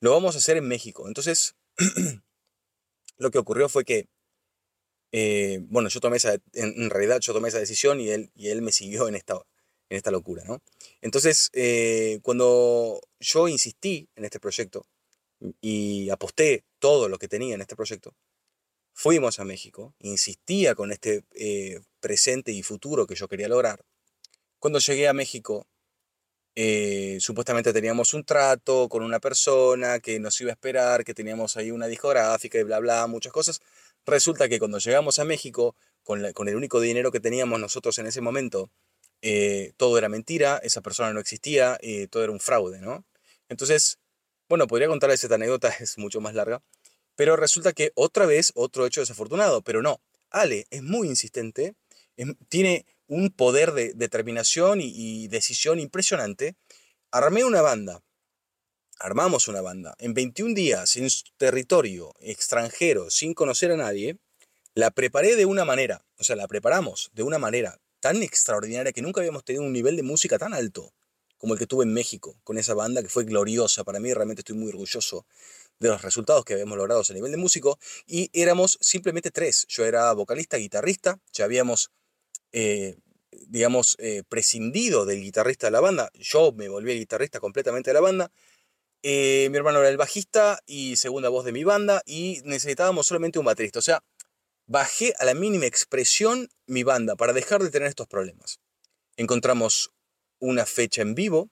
lo 0.00 0.12
vamos 0.12 0.34
a 0.34 0.38
hacer 0.38 0.56
en 0.56 0.66
México. 0.66 1.06
Entonces, 1.06 1.54
lo 3.18 3.30
que 3.30 3.38
ocurrió 3.38 3.68
fue 3.68 3.84
que, 3.84 4.08
eh, 5.12 5.60
bueno, 5.62 5.88
yo 5.88 6.00
tomé 6.00 6.16
esa, 6.16 6.36
en, 6.52 6.90
realidad 6.90 7.20
yo 7.20 7.32
tomé 7.32 7.48
esa 7.48 7.58
decisión 7.58 8.00
y 8.00 8.10
él, 8.10 8.30
y 8.34 8.48
él 8.48 8.62
me 8.62 8.72
siguió 8.72 9.08
en 9.08 9.14
esta, 9.14 9.34
en 9.88 9.96
esta 9.96 10.10
locura, 10.10 10.44
¿no? 10.44 10.62
Entonces, 11.00 11.50
eh, 11.52 12.20
cuando 12.22 13.00
yo 13.20 13.48
insistí 13.48 14.08
en 14.14 14.24
este 14.24 14.40
proyecto, 14.40 14.86
y 15.60 16.10
aposté 16.10 16.64
todo 16.78 17.08
lo 17.08 17.18
que 17.18 17.28
tenía 17.28 17.54
en 17.54 17.60
este 17.60 17.76
proyecto, 17.76 18.14
fuimos 18.92 19.40
a 19.40 19.44
México, 19.44 19.94
insistía 19.98 20.74
con 20.74 20.92
este 20.92 21.24
eh, 21.34 21.80
presente 22.00 22.52
y 22.52 22.62
futuro 22.62 23.06
que 23.06 23.14
yo 23.14 23.28
quería 23.28 23.48
lograr. 23.48 23.84
Cuando 24.58 24.78
llegué 24.78 25.08
a 25.08 25.14
México, 25.14 25.66
eh, 26.54 27.18
supuestamente 27.20 27.72
teníamos 27.72 28.14
un 28.14 28.24
trato 28.24 28.88
con 28.88 29.02
una 29.02 29.20
persona 29.20 30.00
que 30.00 30.18
nos 30.20 30.40
iba 30.40 30.50
a 30.50 30.54
esperar, 30.54 31.04
que 31.04 31.14
teníamos 31.14 31.56
ahí 31.56 31.70
una 31.70 31.86
discográfica 31.86 32.58
y 32.58 32.62
bla, 32.64 32.78
bla, 32.80 33.06
muchas 33.06 33.32
cosas. 33.32 33.60
Resulta 34.06 34.48
que 34.48 34.58
cuando 34.58 34.78
llegamos 34.78 35.18
a 35.18 35.24
México, 35.24 35.76
con, 36.02 36.32
con 36.32 36.48
el 36.48 36.56
único 36.56 36.80
dinero 36.80 37.12
que 37.12 37.20
teníamos 37.20 37.60
nosotros 37.60 37.98
en 37.98 38.06
ese 38.06 38.20
momento, 38.20 38.70
eh, 39.22 39.72
todo 39.76 39.98
era 39.98 40.08
mentira, 40.08 40.58
esa 40.62 40.80
persona 40.80 41.12
no 41.12 41.20
existía, 41.20 41.78
todo 42.10 42.24
era 42.24 42.32
un 42.32 42.40
fraude, 42.40 42.80
¿no? 42.80 43.04
Entonces, 43.48 43.98
bueno, 44.48 44.66
podría 44.66 44.88
contarles 44.88 45.22
esta 45.22 45.36
anécdota, 45.36 45.68
es 45.80 45.98
mucho 45.98 46.20
más 46.20 46.34
larga, 46.34 46.62
pero 47.16 47.36
resulta 47.36 47.72
que 47.72 47.92
otra 47.94 48.26
vez 48.26 48.52
otro 48.54 48.86
hecho 48.86 49.00
desafortunado, 49.00 49.62
pero 49.62 49.82
no, 49.82 50.00
Ale 50.30 50.66
es 50.70 50.82
muy 50.82 51.08
insistente, 51.08 51.74
tiene 52.48 52.86
un 53.10 53.30
poder 53.30 53.72
de 53.72 53.92
determinación 53.92 54.80
y, 54.80 55.26
decisión 55.26 55.80
impresionante. 55.80 56.54
Armé 57.10 57.42
una 57.42 57.60
banda, 57.60 58.04
armamos 59.00 59.48
una 59.48 59.60
banda, 59.60 59.96
en 59.98 60.14
21 60.14 60.54
días, 60.54 60.96
en 60.96 61.08
territorio 61.36 62.14
extranjero, 62.20 63.10
sin 63.10 63.34
conocer 63.34 63.72
a 63.72 63.76
nadie, 63.76 64.18
la 64.74 64.92
preparé 64.92 65.34
de 65.34 65.44
una 65.44 65.64
manera, 65.64 66.06
o 66.18 66.24
sea, 66.24 66.36
la 66.36 66.46
preparamos 66.46 67.10
de 67.12 67.24
una 67.24 67.38
manera 67.38 67.80
tan 67.98 68.22
extraordinaria 68.22 68.92
que 68.92 69.02
nunca 69.02 69.20
habíamos 69.20 69.44
tenido 69.44 69.64
un 69.64 69.72
nivel 69.72 69.96
de 69.96 70.04
música 70.04 70.38
tan 70.38 70.54
alto, 70.54 70.94
como 71.36 71.54
el 71.54 71.58
que 71.58 71.66
tuve 71.66 71.84
en 71.84 71.92
México, 71.92 72.38
con 72.44 72.58
esa 72.58 72.74
banda 72.74 73.02
que 73.02 73.08
fue 73.08 73.24
gloriosa. 73.24 73.82
Para 73.82 73.98
mí, 73.98 74.14
realmente 74.14 74.42
estoy 74.42 74.54
muy 74.54 74.68
orgulloso 74.68 75.26
de 75.80 75.88
los 75.88 76.02
resultados 76.02 76.44
que 76.44 76.52
habíamos 76.52 76.78
logrado 76.78 77.02
a 77.08 77.12
nivel 77.12 77.32
de 77.32 77.38
músico, 77.38 77.76
y 78.06 78.30
éramos 78.32 78.78
simplemente 78.80 79.32
tres, 79.32 79.66
yo 79.68 79.84
era 79.84 80.12
vocalista, 80.12 80.58
guitarrista, 80.58 81.18
ya 81.32 81.44
habíamos, 81.44 81.90
eh, 82.52 82.96
digamos, 83.30 83.96
eh, 83.98 84.22
prescindido 84.28 85.04
del 85.04 85.20
guitarrista 85.20 85.66
de 85.66 85.72
la 85.72 85.80
banda, 85.80 86.10
yo 86.14 86.52
me 86.52 86.68
volví 86.68 86.92
el 86.92 86.98
guitarrista 86.98 87.40
completamente 87.40 87.90
de 87.90 87.94
la 87.94 88.00
banda, 88.00 88.32
eh, 89.02 89.48
mi 89.50 89.56
hermano 89.56 89.78
era 89.80 89.88
el 89.88 89.96
bajista 89.96 90.60
y 90.66 90.96
segunda 90.96 91.28
voz 91.28 91.44
de 91.44 91.52
mi 91.52 91.64
banda, 91.64 92.02
y 92.06 92.40
necesitábamos 92.44 93.06
solamente 93.06 93.38
un 93.38 93.44
baterista, 93.44 93.78
o 93.78 93.82
sea, 93.82 94.02
bajé 94.66 95.14
a 95.18 95.24
la 95.24 95.34
mínima 95.34 95.66
expresión 95.66 96.48
mi 96.66 96.84
banda 96.84 97.16
para 97.16 97.32
dejar 97.32 97.62
de 97.62 97.70
tener 97.70 97.88
estos 97.88 98.06
problemas. 98.06 98.60
Encontramos 99.16 99.90
una 100.38 100.64
fecha 100.64 101.02
en 101.02 101.14
vivo 101.16 101.50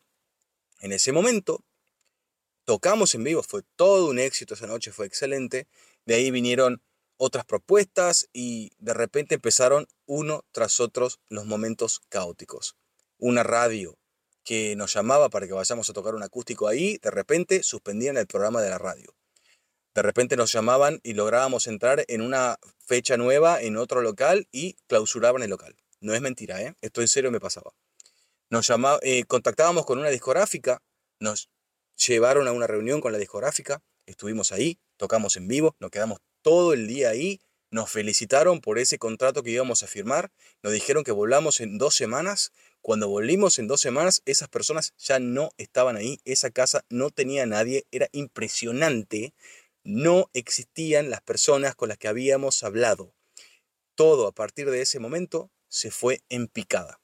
en 0.81 0.93
ese 0.93 1.11
momento. 1.11 1.65
Tocamos 2.65 3.15
en 3.15 3.25
vivo, 3.25 3.43
fue 3.43 3.63
todo 3.75 4.09
un 4.09 4.19
éxito 4.19 4.55
esa 4.55 4.67
noche, 4.67 4.93
fue 4.93 5.07
excelente. 5.07 5.67
De 6.05 6.15
ahí 6.15 6.31
vinieron 6.31 6.81
otras 7.19 7.45
propuestas 7.45 8.29
y 8.33 8.73
de 8.79 8.95
repente 8.95 9.35
empezaron 9.35 9.87
uno 10.07 10.45
tras 10.53 10.81
otro 10.81 11.09
los 11.29 11.45
momentos 11.45 12.01
caóticos. 12.09 12.77
Una 13.19 13.43
radio 13.43 13.99
que 14.45 14.77
nos 14.77 14.95
llamaba 14.95 15.29
para 15.29 15.47
que 15.47 15.53
vayamos 15.53 15.91
a 15.91 15.93
tocar 15.93 16.15
un 16.15 16.23
acústico 16.23 16.69
ahí, 16.69 16.99
de 17.03 17.11
repente 17.11 17.63
suspendían 17.63 18.17
el 18.17 18.27
programa 18.27 18.63
de 18.63 18.71
la 18.71 18.79
radio. 18.79 19.15
De 19.95 20.03
repente 20.03 20.37
nos 20.37 20.53
llamaban 20.53 21.01
y 21.03 21.15
lográbamos 21.15 21.67
entrar 21.67 22.05
en 22.09 22.23
una 22.23 22.59
fecha 22.79 23.17
nueva 23.17 23.61
en 23.61 23.77
otro 23.77 24.01
local 24.01 24.47
y 24.53 24.75
clausuraban 24.87 25.43
el 25.43 25.51
local. 25.51 25.77
No 26.01 26.15
es 26.15 26.21
mentira, 26.21 26.63
¿eh? 26.63 26.75
Esto 26.81 27.01
en 27.01 27.09
serio 27.09 27.31
me 27.33 27.41
pasaba. 27.41 27.73
Nos 28.49 28.67
llamaba, 28.67 29.01
eh, 29.03 29.25
contactábamos 29.25 29.85
con 29.85 29.99
una 29.99 30.09
discográfica, 30.09 30.81
nos 31.21 31.51
llevaron 31.97 32.47
a 32.47 32.53
una 32.53 32.69
reunión 32.69 33.01
con 33.01 33.13
la 33.13 33.19
discográfica, 33.19 33.83
estuvimos 34.07 34.53
ahí, 34.53 34.79
tocamos 34.97 35.37
en 35.37 35.49
vivo, 35.49 35.75
nos 35.81 35.91
quedamos 35.91 36.21
todo 36.49 36.73
el 36.73 36.89
día 36.89 37.11
ahí, 37.11 37.43
nos 37.71 37.91
felicitaron 37.91 38.63
por 38.63 38.79
ese 38.79 38.97
contrato 38.97 39.43
que 39.43 39.51
íbamos 39.51 39.83
a 39.83 39.87
firmar, 39.87 40.33
nos 40.63 40.73
dijeron 40.73 41.05
que 41.05 41.13
volvamos 41.13 41.61
en 41.61 41.77
dos 41.77 41.95
semanas, 41.95 42.53
cuando 42.81 43.07
volvimos 43.07 43.59
en 43.59 43.67
dos 43.69 43.83
semanas 43.83 44.23
esas 44.25 44.49
personas 44.49 44.95
ya 44.97 45.19
no 45.19 45.51
estaban 45.59 45.97
ahí, 45.97 46.21
esa 46.25 46.49
casa 46.49 46.87
no 46.89 47.11
tenía 47.11 47.45
nadie, 47.45 47.85
era 47.91 48.09
impresionante, 48.13 49.35
no 49.85 50.31
existían 50.33 51.11
las 51.11 51.21
personas 51.21 51.75
con 51.75 51.91
las 51.91 51.99
que 51.99 52.09
habíamos 52.09 52.63
hablado. 52.63 53.13
Todo 53.95 54.27
a 54.27 54.33
partir 54.33 54.71
de 54.71 54.81
ese 54.81 54.99
momento 55.01 55.51
se 55.69 55.91
fue 55.91 56.23
en 56.31 56.49
picada 56.49 56.99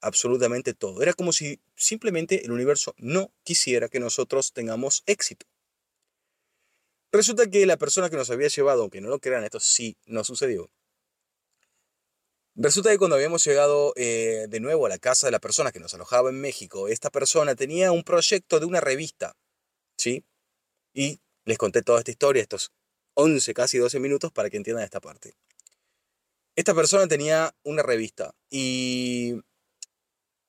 absolutamente 0.00 0.72
todo. 0.72 1.02
Era 1.02 1.12
como 1.12 1.34
si 1.34 1.60
simplemente 1.76 2.46
el 2.46 2.52
universo 2.52 2.94
no 2.96 3.30
quisiera 3.42 3.90
que 3.90 4.00
nosotros 4.00 4.54
tengamos 4.54 5.02
éxito. 5.04 5.44
Resulta 7.12 7.48
que 7.48 7.66
la 7.66 7.76
persona 7.76 8.08
que 8.08 8.16
nos 8.16 8.30
había 8.30 8.48
llevado, 8.48 8.82
aunque 8.82 9.00
no 9.00 9.08
lo 9.08 9.18
crean, 9.18 9.44
esto 9.44 9.58
sí 9.58 9.96
nos 10.06 10.26
sucedió. 10.26 10.70
Resulta 12.54 12.90
que 12.90 12.98
cuando 12.98 13.16
habíamos 13.16 13.44
llegado 13.44 13.92
eh, 13.96 14.46
de 14.48 14.60
nuevo 14.60 14.86
a 14.86 14.88
la 14.88 14.98
casa 14.98 15.26
de 15.26 15.30
la 15.32 15.38
persona 15.40 15.72
que 15.72 15.80
nos 15.80 15.94
alojaba 15.94 16.30
en 16.30 16.40
México, 16.40 16.88
esta 16.88 17.10
persona 17.10 17.54
tenía 17.54 17.90
un 17.90 18.04
proyecto 18.04 18.60
de 18.60 18.66
una 18.66 18.80
revista, 18.80 19.36
¿sí? 19.96 20.24
Y 20.92 21.20
les 21.44 21.58
conté 21.58 21.82
toda 21.82 22.00
esta 22.00 22.10
historia, 22.10 22.42
estos 22.42 22.72
11, 23.14 23.54
casi 23.54 23.78
12 23.78 23.98
minutos, 23.98 24.30
para 24.32 24.50
que 24.50 24.56
entiendan 24.56 24.84
esta 24.84 25.00
parte. 25.00 25.34
Esta 26.54 26.74
persona 26.74 27.08
tenía 27.08 27.54
una 27.62 27.82
revista 27.82 28.34
y 28.50 29.40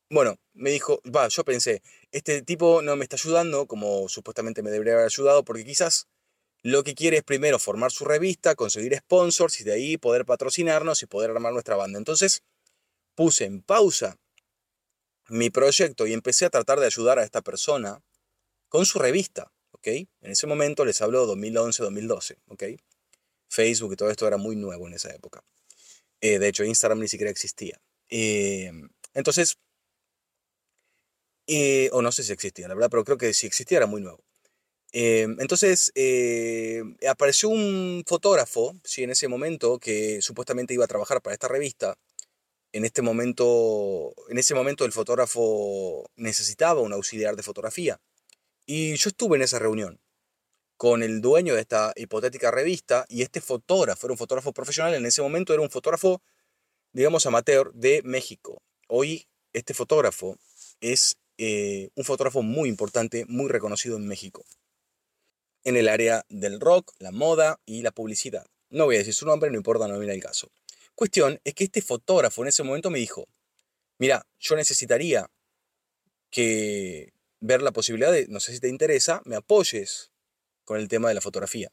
bueno, 0.10 0.38
me 0.53 0.72
dijo, 0.72 1.01
va, 1.06 1.30
yo 1.30 1.46
pensé, 1.46 1.82
este 2.12 2.41
tipo 2.41 2.82
no 2.82 2.98
me 2.98 3.03
está 3.06 3.15
ayudando 3.15 3.65
como 3.65 4.10
supuestamente 4.10 4.62
me 4.62 4.70
debería 4.70 4.94
haber 4.96 5.06
ayudado, 5.06 5.46
porque 5.46 5.63
quizás 5.63 6.08
lo 6.63 6.84
que 6.84 6.96
quiere 6.96 7.18
es 7.18 7.24
primero 7.24 7.60
formar 7.60 7.91
su 7.91 8.06
revista, 8.06 8.56
conseguir 8.56 8.96
sponsors 8.98 9.60
y 9.62 9.63
de 9.63 9.74
ahí 9.74 9.98
poder 9.98 10.25
patrocinarnos 10.25 11.01
y 11.01 11.08
poder 11.08 11.32
armar 11.32 11.53
nuestra 11.53 11.75
banda. 11.75 11.98
Entonces 11.98 12.44
puse 13.15 13.46
en 13.46 13.62
pausa 13.62 14.18
mi 15.27 15.50
proyecto 15.50 16.08
y 16.08 16.13
empecé 16.13 16.46
a 16.46 16.50
tratar 16.50 16.80
de 16.80 16.86
ayudar 16.86 17.20
a 17.20 17.24
esta 17.24 17.41
persona 17.41 18.03
con 18.70 18.86
su 18.86 19.00
revista, 19.00 19.51
¿ok? 19.72 19.88
En 19.88 20.32
ese 20.32 20.48
momento 20.48 20.86
les 20.86 21.01
hablo 21.01 21.25
2011-2012, 21.36 22.38
¿ok? 22.48 22.63
Facebook 23.50 23.94
y 23.94 23.96
todo 23.96 24.10
esto 24.10 24.27
era 24.27 24.38
muy 24.38 24.56
nuevo 24.56 24.88
en 24.88 24.94
esa 24.94 25.13
época. 25.13 25.44
Eh, 26.22 26.39
de 26.39 26.48
hecho, 26.48 26.63
Instagram 26.63 27.00
ni 27.00 27.08
siquiera 27.08 27.32
existía. 27.32 27.82
Eh, 28.10 28.72
entonces, 29.13 29.58
eh, 31.48 31.89
o 31.91 32.01
no 32.01 32.12
sé 32.12 32.24
si 32.24 32.32
existía, 32.32 32.68
la 32.68 32.75
verdad, 32.75 32.89
pero 32.89 33.03
creo 33.03 33.18
que 33.18 33.34
si 33.34 33.48
existía 33.48 33.77
era 33.77 33.88
muy 33.88 34.01
nuevo. 34.01 34.24
Eh, 34.93 35.27
entonces 35.39 35.91
eh, 35.95 36.83
apareció 37.10 37.50
un 37.50 38.03
fotógrafo, 38.05 38.74
sí, 38.83 39.03
en 39.03 39.12
ese 39.12 39.27
momento, 39.27 39.79
que 39.79 40.21
supuestamente 40.21 40.74
iba 40.74 40.86
a 40.86 40.88
trabajar 40.88 41.21
para 41.21 41.33
esta 41.33 41.48
revista. 41.48 41.98
En 42.74 42.86
este 42.86 43.01
momento, 43.01 44.13
en 44.29 44.38
ese 44.38 44.55
momento 44.55 44.86
el 44.86 44.93
fotógrafo 44.93 46.10
necesitaba 46.15 46.81
un 46.81 46.93
auxiliar 46.93 47.36
de 47.36 47.43
fotografía. 47.43 48.00
Y 48.65 48.95
yo 48.95 49.10
estuve 49.10 49.38
en 49.38 49.43
esa 49.43 49.60
reunión 49.60 50.00
con 50.77 51.03
el 51.03 51.21
dueño 51.21 51.53
de 51.53 51.62
esta 51.62 51.93
hipotética 51.95 52.50
revista 52.50 53.05
y 53.07 53.21
este 53.21 53.39
fotógrafo, 53.39 54.07
era 54.07 54.13
un 54.13 54.17
fotógrafo 54.17 54.51
profesional, 54.51 54.95
en 54.95 55.05
ese 55.05 55.21
momento 55.21 55.53
era 55.53 55.62
un 55.62 55.69
fotógrafo, 55.69 56.24
digamos, 56.91 57.25
amateur 57.27 57.71
de 57.74 58.01
México. 58.03 58.63
Hoy 58.88 59.27
este 59.53 59.75
fotógrafo 59.75 60.38
es 60.79 61.17
eh, 61.38 61.89
un 61.93 62.03
fotógrafo 62.03 62.41
muy 62.41 62.67
importante, 62.67 63.25
muy 63.27 63.48
reconocido 63.48 63.95
en 63.98 64.07
México, 64.07 64.43
en 65.63 65.77
el 65.77 65.88
área 65.88 66.25
del 66.30 66.60
rock, 66.60 66.94
la 67.00 67.12
moda 67.12 67.60
y 67.65 67.82
la 67.82 67.91
publicidad. 67.91 68.46
No 68.70 68.86
voy 68.86 68.96
a 68.96 69.00
decir 69.00 69.13
su 69.13 69.25
nombre, 69.25 69.51
no 69.51 69.58
importa, 69.58 69.88
no 69.88 70.00
viene 70.00 70.13
el 70.13 70.22
caso. 70.22 70.51
Cuestión 70.96 71.39
es 71.44 71.53
que 71.53 71.65
este 71.65 71.82
fotógrafo 71.82 72.41
en 72.41 72.50
ese 72.50 72.63
momento 72.63 72.89
me 72.89 73.00
dijo, 73.00 73.27
mira, 73.98 74.25
yo 74.39 74.56
necesitaría 74.56 75.30
que 76.30 77.13
ver 77.39 77.62
la 77.62 77.72
posibilidad 77.72 78.12
de, 78.12 78.27
no 78.27 78.39
sé 78.39 78.53
si 78.53 78.60
te 78.60 78.70
interesa, 78.70 79.22
me 79.25 79.36
apoyes 79.36 80.12
con 80.63 80.80
el 80.80 80.88
tema 80.88 81.10
de 81.10 81.15
la 81.15 81.22
fotografía. 81.22 81.72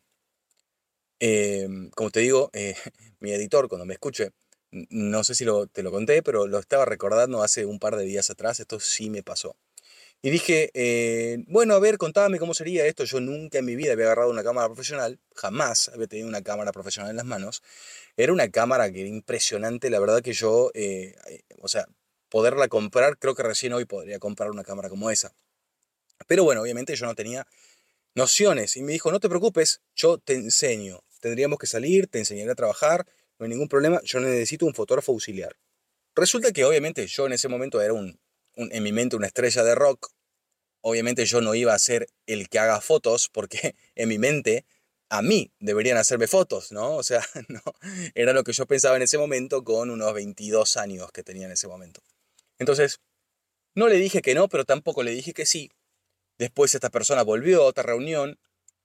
Em, 1.20 1.90
como 1.90 2.10
te 2.10 2.20
digo, 2.20 2.50
eh, 2.52 2.76
mi 3.20 3.32
editor 3.32 3.68
cuando 3.68 3.86
me 3.86 3.94
escuche 3.94 4.32
no 4.70 5.24
sé 5.24 5.34
si 5.34 5.46
te 5.72 5.82
lo 5.82 5.90
conté, 5.90 6.22
pero 6.22 6.46
lo 6.46 6.58
estaba 6.58 6.84
recordando 6.84 7.42
hace 7.42 7.64
un 7.64 7.78
par 7.78 7.96
de 7.96 8.04
días 8.04 8.30
atrás, 8.30 8.60
esto 8.60 8.80
sí 8.80 9.10
me 9.10 9.22
pasó. 9.22 9.56
Y 10.20 10.30
dije, 10.30 10.70
eh, 10.74 11.44
bueno, 11.46 11.74
a 11.74 11.78
ver, 11.78 11.96
contame 11.96 12.40
cómo 12.40 12.52
sería 12.52 12.86
esto. 12.86 13.04
Yo 13.04 13.20
nunca 13.20 13.58
en 13.58 13.64
mi 13.64 13.76
vida 13.76 13.92
había 13.92 14.06
agarrado 14.06 14.30
una 14.30 14.42
cámara 14.42 14.66
profesional, 14.66 15.20
jamás 15.36 15.90
había 15.90 16.08
tenido 16.08 16.26
una 16.28 16.42
cámara 16.42 16.72
profesional 16.72 17.10
en 17.10 17.16
las 17.16 17.26
manos. 17.26 17.62
Era 18.16 18.32
una 18.32 18.50
cámara 18.50 18.90
que 18.90 19.00
era 19.02 19.08
impresionante, 19.08 19.90
la 19.90 20.00
verdad 20.00 20.20
que 20.20 20.32
yo, 20.32 20.72
eh, 20.74 21.14
eh, 21.28 21.42
o 21.60 21.68
sea, 21.68 21.86
poderla 22.28 22.66
comprar, 22.68 23.16
creo 23.18 23.34
que 23.36 23.44
recién 23.44 23.72
hoy 23.72 23.84
podría 23.84 24.18
comprar 24.18 24.50
una 24.50 24.64
cámara 24.64 24.88
como 24.88 25.08
esa. 25.10 25.32
Pero 26.26 26.42
bueno, 26.44 26.62
obviamente 26.62 26.96
yo 26.96 27.06
no 27.06 27.14
tenía 27.14 27.46
nociones 28.14 28.76
y 28.76 28.82
me 28.82 28.92
dijo, 28.92 29.12
no 29.12 29.20
te 29.20 29.28
preocupes, 29.28 29.82
yo 29.94 30.18
te 30.18 30.34
enseño. 30.34 31.00
Tendríamos 31.20 31.58
que 31.58 31.66
salir, 31.68 32.08
te 32.08 32.18
enseñaré 32.18 32.50
a 32.50 32.54
trabajar, 32.56 33.06
no 33.38 33.44
hay 33.44 33.50
ningún 33.50 33.68
problema, 33.68 34.00
yo 34.04 34.18
necesito 34.18 34.66
un 34.66 34.74
fotógrafo 34.74 35.12
auxiliar. 35.12 35.56
Resulta 36.16 36.52
que 36.52 36.64
obviamente 36.64 37.06
yo 37.06 37.26
en 37.26 37.34
ese 37.34 37.46
momento 37.46 37.80
era 37.80 37.92
un, 37.92 38.18
en 38.58 38.82
mi 38.82 38.92
mente 38.92 39.16
una 39.16 39.26
estrella 39.26 39.62
de 39.64 39.74
rock. 39.74 40.10
Obviamente 40.80 41.24
yo 41.24 41.40
no 41.40 41.54
iba 41.54 41.74
a 41.74 41.78
ser 41.78 42.08
el 42.26 42.48
que 42.48 42.58
haga 42.58 42.80
fotos 42.80 43.28
porque 43.28 43.74
en 43.94 44.08
mi 44.08 44.18
mente 44.18 44.66
a 45.10 45.22
mí 45.22 45.50
deberían 45.58 45.96
hacerme 45.96 46.26
fotos, 46.26 46.70
¿no? 46.72 46.96
O 46.96 47.02
sea, 47.02 47.24
no, 47.48 47.62
era 48.14 48.32
lo 48.32 48.44
que 48.44 48.52
yo 48.52 48.66
pensaba 48.66 48.96
en 48.96 49.02
ese 49.02 49.18
momento 49.18 49.64
con 49.64 49.90
unos 49.90 50.12
22 50.12 50.76
años 50.76 51.10
que 51.12 51.22
tenía 51.22 51.46
en 51.46 51.52
ese 51.52 51.68
momento. 51.68 52.02
Entonces, 52.58 53.00
no 53.74 53.88
le 53.88 53.96
dije 53.96 54.22
que 54.22 54.34
no, 54.34 54.48
pero 54.48 54.64
tampoco 54.64 55.02
le 55.02 55.12
dije 55.12 55.32
que 55.32 55.46
sí. 55.46 55.70
Después 56.36 56.74
esta 56.74 56.90
persona 56.90 57.22
volvió 57.22 57.62
a 57.62 57.66
otra 57.66 57.82
reunión 57.84 58.38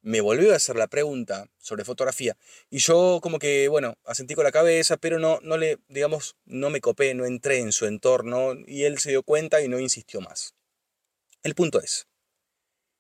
me 0.04 0.20
volvió 0.22 0.52
a 0.54 0.58
hacer 0.58 0.76
la 0.76 0.88
pregunta 0.88 1.50
sobre 1.58 1.86
fotografía 1.86 2.38
y 2.70 2.80
yo 2.80 3.20
como 3.24 3.40
que, 3.40 3.70
bueno, 3.70 3.96
asentí 4.04 4.36
con 4.36 4.44
la 4.44 4.52
cabeza, 4.52 4.98
pero 4.98 5.18
no, 5.18 5.40
no 5.42 5.58
le, 5.58 5.80
digamos, 5.88 6.36
no 6.46 6.70
me 6.70 6.82
copé, 6.82 7.14
no 7.16 7.26
entré 7.26 7.60
en 7.60 7.72
su 7.72 7.86
entorno 7.86 8.54
y 8.68 8.84
él 8.84 9.00
se 9.00 9.10
dio 9.12 9.24
cuenta 9.24 9.62
y 9.62 9.70
no 9.70 9.80
insistió 9.80 10.20
más. 10.22 10.56
El 11.42 11.56
punto 11.56 11.82
es, 11.82 12.08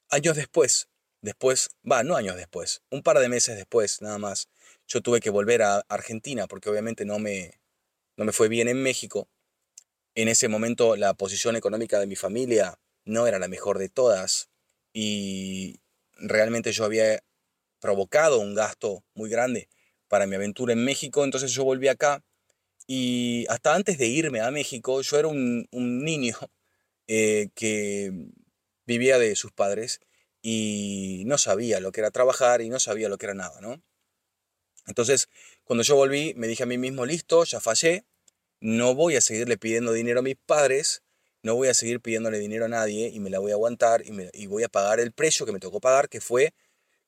años 0.10 0.38
después, 0.38 0.88
después, 1.22 1.72
va, 1.89 2.03
no 2.03 2.15
años 2.15 2.38
después, 2.38 2.81
un 2.89 3.03
par 3.03 3.19
de 3.19 3.29
meses 3.29 3.57
después 3.57 4.01
nada 4.01 4.17
más, 4.17 4.48
yo 4.88 5.01
tuve 5.01 5.19
que 5.19 5.29
volver 5.29 5.62
a 5.62 5.79
Argentina 5.89 6.48
porque 6.48 6.69
obviamente 6.69 7.03
no 7.03 7.19
me, 7.19 7.60
no 8.15 8.24
me 8.24 8.31
fue 8.31 8.48
bien 8.48 8.69
en 8.69 8.81
México. 8.81 9.27
En 10.15 10.29
ese 10.29 10.48
momento 10.48 10.95
la 10.95 11.15
posición 11.15 11.57
económica 11.57 12.00
de 12.00 12.07
mi 12.07 12.15
familia 12.15 12.79
no 13.03 13.27
era 13.27 13.39
la 13.39 13.50
mejor 13.50 13.77
de 13.77 13.89
todas 13.89 14.50
y, 14.93 15.82
realmente 16.17 16.72
yo 16.72 16.86
había 16.86 17.24
provocado 17.79 18.39
un 18.39 18.55
gasto 18.55 19.03
muy 19.13 19.29
grande 19.29 19.70
para 20.08 20.27
mi 20.27 20.36
aventura 20.36 20.74
en 20.74 20.84
México, 20.84 21.24
entonces 21.24 21.51
yo 21.51 21.63
volví 21.63 21.88
acá 21.88 22.24
y 22.88 23.46
hasta 23.50 23.75
antes 23.75 23.98
de 23.98 24.08
irme 24.08 24.41
a 24.41 24.51
México 24.51 25.01
yo 25.01 25.17
era 25.17 25.27
un, 25.27 25.67
niño 25.72 26.38
eh, 27.08 27.50
que 27.55 28.12
vivía 28.86 29.17
de 29.20 29.36
sus 29.36 29.51
padres 29.51 30.00
y 30.41 31.24
no 31.25 31.38
sabía 31.38 31.79
lo 31.79 31.91
que 31.91 32.01
era 32.01 32.12
trabajar 32.12 32.62
y 32.62 32.70
no 32.70 32.79
sabía 32.79 33.10
lo 33.10 33.17
que 33.17 33.27
era 33.27 33.34
nada, 33.34 33.62
¿no? 33.62 33.82
Entonces, 34.86 35.29
cuando 35.63 35.84
yo 35.84 35.96
volví, 35.96 36.34
me 36.36 36.48
dije 36.48 36.63
a 36.63 36.65
mí 36.65 36.77
mismo, 36.77 37.05
listo, 37.05 37.46
ya 37.46 37.62
fallé, 37.62 38.05
no 38.60 38.96
voy 38.96 39.15
a 39.15 39.22
seguirle 39.22 39.58
pidiendo 39.58 39.93
dinero 39.93 40.20
a 40.20 40.24
mis 40.24 40.36
padres, 40.36 41.03
no 41.43 41.55
voy 41.55 41.67
a 41.67 41.73
seguir 41.73 42.00
pidiéndole 42.01 42.39
dinero 42.39 42.65
a 42.65 42.69
nadie 42.69 43.09
y 43.09 43.19
me 43.19 43.29
la 43.29 43.39
voy 43.39 43.51
a 43.51 43.55
aguantar 43.55 44.05
y, 44.05 44.12
me, 44.12 44.29
y 44.33 44.47
voy 44.47 44.63
a 44.63 44.69
pagar 44.69 45.00
el 45.00 45.12
precio 45.12 45.45
que 45.45 45.51
me 45.51 45.59
tocó 45.59 45.79
pagar, 45.79 46.09
que 46.09 46.21
fue 46.21 46.53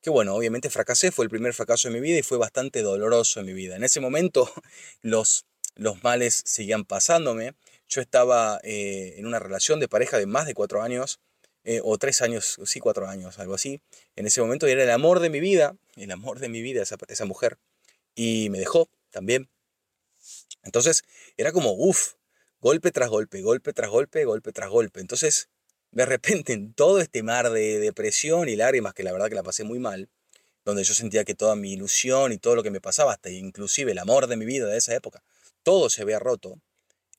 que 0.05 0.11
bueno, 0.11 0.35
obviamente 0.35 0.69
fracasé, 0.69 1.11
fue 1.11 1.25
el 1.25 1.31
primer 1.31 1.55
fracaso 1.55 1.87
de 1.87 1.95
mi 1.95 1.99
vida 1.99 2.19
y 2.19 2.21
fue 2.21 2.37
bastante 2.37 2.83
doloroso 2.83 3.39
en 3.39 3.47
mi 3.47 3.53
vida. 3.53 3.75
En 3.75 3.83
ese 3.83 3.99
momento 3.99 4.47
los, 5.01 5.47
los 5.73 6.03
males 6.03 6.43
seguían 6.45 6.85
pasándome. 6.85 7.55
Yo 7.87 8.01
estaba 8.01 8.59
eh, 8.61 9.15
en 9.17 9.25
una 9.25 9.39
relación 9.39 9.79
de 9.79 9.87
pareja 9.87 10.19
de 10.19 10.27
más 10.27 10.45
de 10.45 10.53
cuatro 10.53 10.83
años, 10.83 11.19
eh, 11.63 11.81
o 11.83 11.97
tres 11.97 12.21
años, 12.21 12.59
sí, 12.65 12.79
cuatro 12.79 13.07
años, 13.07 13.39
algo 13.39 13.55
así. 13.55 13.81
En 14.15 14.27
ese 14.27 14.41
momento 14.41 14.67
era 14.67 14.83
el 14.83 14.91
amor 14.91 15.21
de 15.21 15.31
mi 15.31 15.39
vida, 15.39 15.75
el 15.95 16.11
amor 16.11 16.37
de 16.37 16.49
mi 16.49 16.61
vida 16.61 16.83
esa, 16.83 16.97
esa 17.07 17.25
mujer. 17.25 17.57
Y 18.13 18.51
me 18.51 18.59
dejó 18.59 18.87
también. 19.09 19.49
Entonces 20.61 21.03
era 21.35 21.51
como, 21.51 21.71
uff, 21.71 22.13
golpe 22.65 22.91
tras 22.91 23.09
golpe, 23.09 23.43
golpe 23.43 23.73
tras 23.73 23.91
golpe, 23.91 24.25
golpe 24.25 24.51
tras 24.51 24.71
golpe. 24.71 24.99
Entonces 24.99 25.49
de 25.91 26.03
repente 26.03 26.51
en 26.53 26.73
todo 26.73 26.99
este 26.99 27.21
mar 27.21 27.51
de 27.51 27.77
depresión 27.77 28.49
y 28.49 28.55
lágrimas, 28.55 28.95
que 28.95 29.03
la 29.03 29.11
verdad 29.11 29.29
que 29.29 29.35
la 29.35 29.43
pasé 29.43 29.63
muy 29.63 29.77
mal, 29.77 30.09
donde 30.65 30.83
yo 30.83 30.95
sentía 30.95 31.25
que 31.25 31.35
toda 31.35 31.55
mi 31.55 31.73
ilusión 31.73 32.31
y 32.31 32.39
todo 32.39 32.55
lo 32.55 32.63
que 32.63 32.71
me 32.71 32.81
pasaba, 32.81 33.13
hasta 33.13 33.29
inclusive 33.29 33.91
el 33.91 33.99
amor 33.99 34.25
de 34.25 34.35
mi 34.35 34.45
vida 34.45 34.65
de 34.65 34.77
esa 34.77 34.95
época, 34.95 35.21
todo 35.61 35.91
se 35.91 36.01
había 36.01 36.17
roto, 36.17 36.59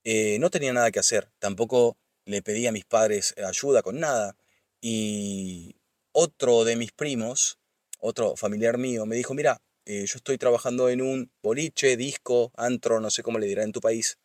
eh, 0.02 0.38
no 0.40 0.50
tenía 0.50 0.72
nada 0.72 0.90
que 0.90 0.98
hacer, 0.98 1.30
tampoco 1.38 1.96
le 2.24 2.42
pedí 2.42 2.66
a 2.66 2.72
mis 2.72 2.84
padres 2.84 3.32
ayuda 3.38 3.82
con 3.82 4.00
nada, 4.00 4.36
y 4.80 5.76
otro 6.10 6.64
de 6.64 6.74
mis 6.74 6.90
primos, 6.90 7.60
otro 8.00 8.34
familiar 8.34 8.78
mío, 8.78 9.06
me 9.06 9.14
dijo, 9.14 9.32
mira, 9.32 9.62
eh, 9.84 10.06
yo 10.06 10.16
estoy 10.16 10.38
trabajando 10.38 10.88
en 10.88 11.02
un 11.02 11.30
boliche, 11.40 11.96
disco, 11.96 12.50
antro, 12.56 13.00
no 13.00 13.10
sé 13.10 13.22
cómo 13.22 13.38
le 13.38 13.46
dirá 13.46 13.62
en 13.62 13.70
tu 13.70 13.80
país, 13.80 14.18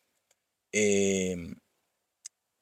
em, 0.72 1.54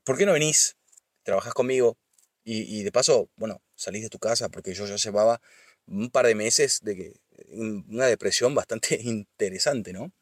¿por 0.04 0.18
qué 0.18 0.26
no 0.26 0.32
venís? 0.32 0.76
trabajas 1.22 1.54
conmigo 1.54 1.96
y, 2.42 2.82
de 2.82 2.90
paso, 2.90 3.30
bueno, 3.36 3.62
salís 3.76 4.02
de 4.02 4.08
tu 4.08 4.18
casa 4.18 4.48
porque 4.48 4.74
yo 4.74 4.86
ya 4.86 4.96
llevaba 4.96 5.40
un 5.86 6.10
par 6.10 6.26
de 6.26 6.34
meses 6.34 6.80
de 6.82 7.20
una 7.52 8.06
depresión 8.06 8.54
bastante 8.54 8.98
interesante, 9.02 9.92
¿no? 9.92 10.12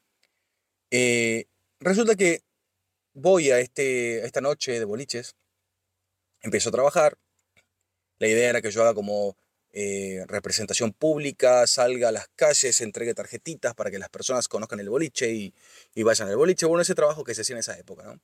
Eh, 0.90 1.46
resulta 1.80 2.16
que 2.16 2.42
voy 3.14 3.50
a, 3.50 3.60
este, 3.60 4.24
esta 4.26 4.40
noche 4.42 4.78
de 4.78 4.84
boliches, 4.84 5.36
empiezo 6.42 6.68
a 6.68 6.72
trabajar, 6.72 7.16
la 8.18 8.28
idea 8.28 8.50
era 8.50 8.60
que 8.60 8.70
yo 8.70 8.82
haga 8.82 8.94
como 8.94 9.36
eh, 9.80 10.24
representación 10.26 10.92
pública, 10.92 11.64
salga 11.68 12.08
a 12.08 12.12
las 12.12 12.26
calles, 12.34 12.80
entregue 12.80 13.14
tarjetitas 13.14 13.76
para 13.76 13.92
que 13.92 14.00
las 14.00 14.08
personas 14.08 14.48
conozcan 14.48 14.80
el 14.80 14.90
boliche 14.90 15.30
y, 15.30 15.54
vayan 16.02 16.26
al 16.26 16.36
boliche. 16.36 16.66
Bueno, 16.66 16.82
ese 16.82 16.96
trabajo 16.96 17.22
que 17.22 17.32
se 17.32 17.42
hacía 17.42 17.54
en 17.54 17.60
esa 17.60 17.78
época, 17.78 18.02
¿no? 18.02 18.20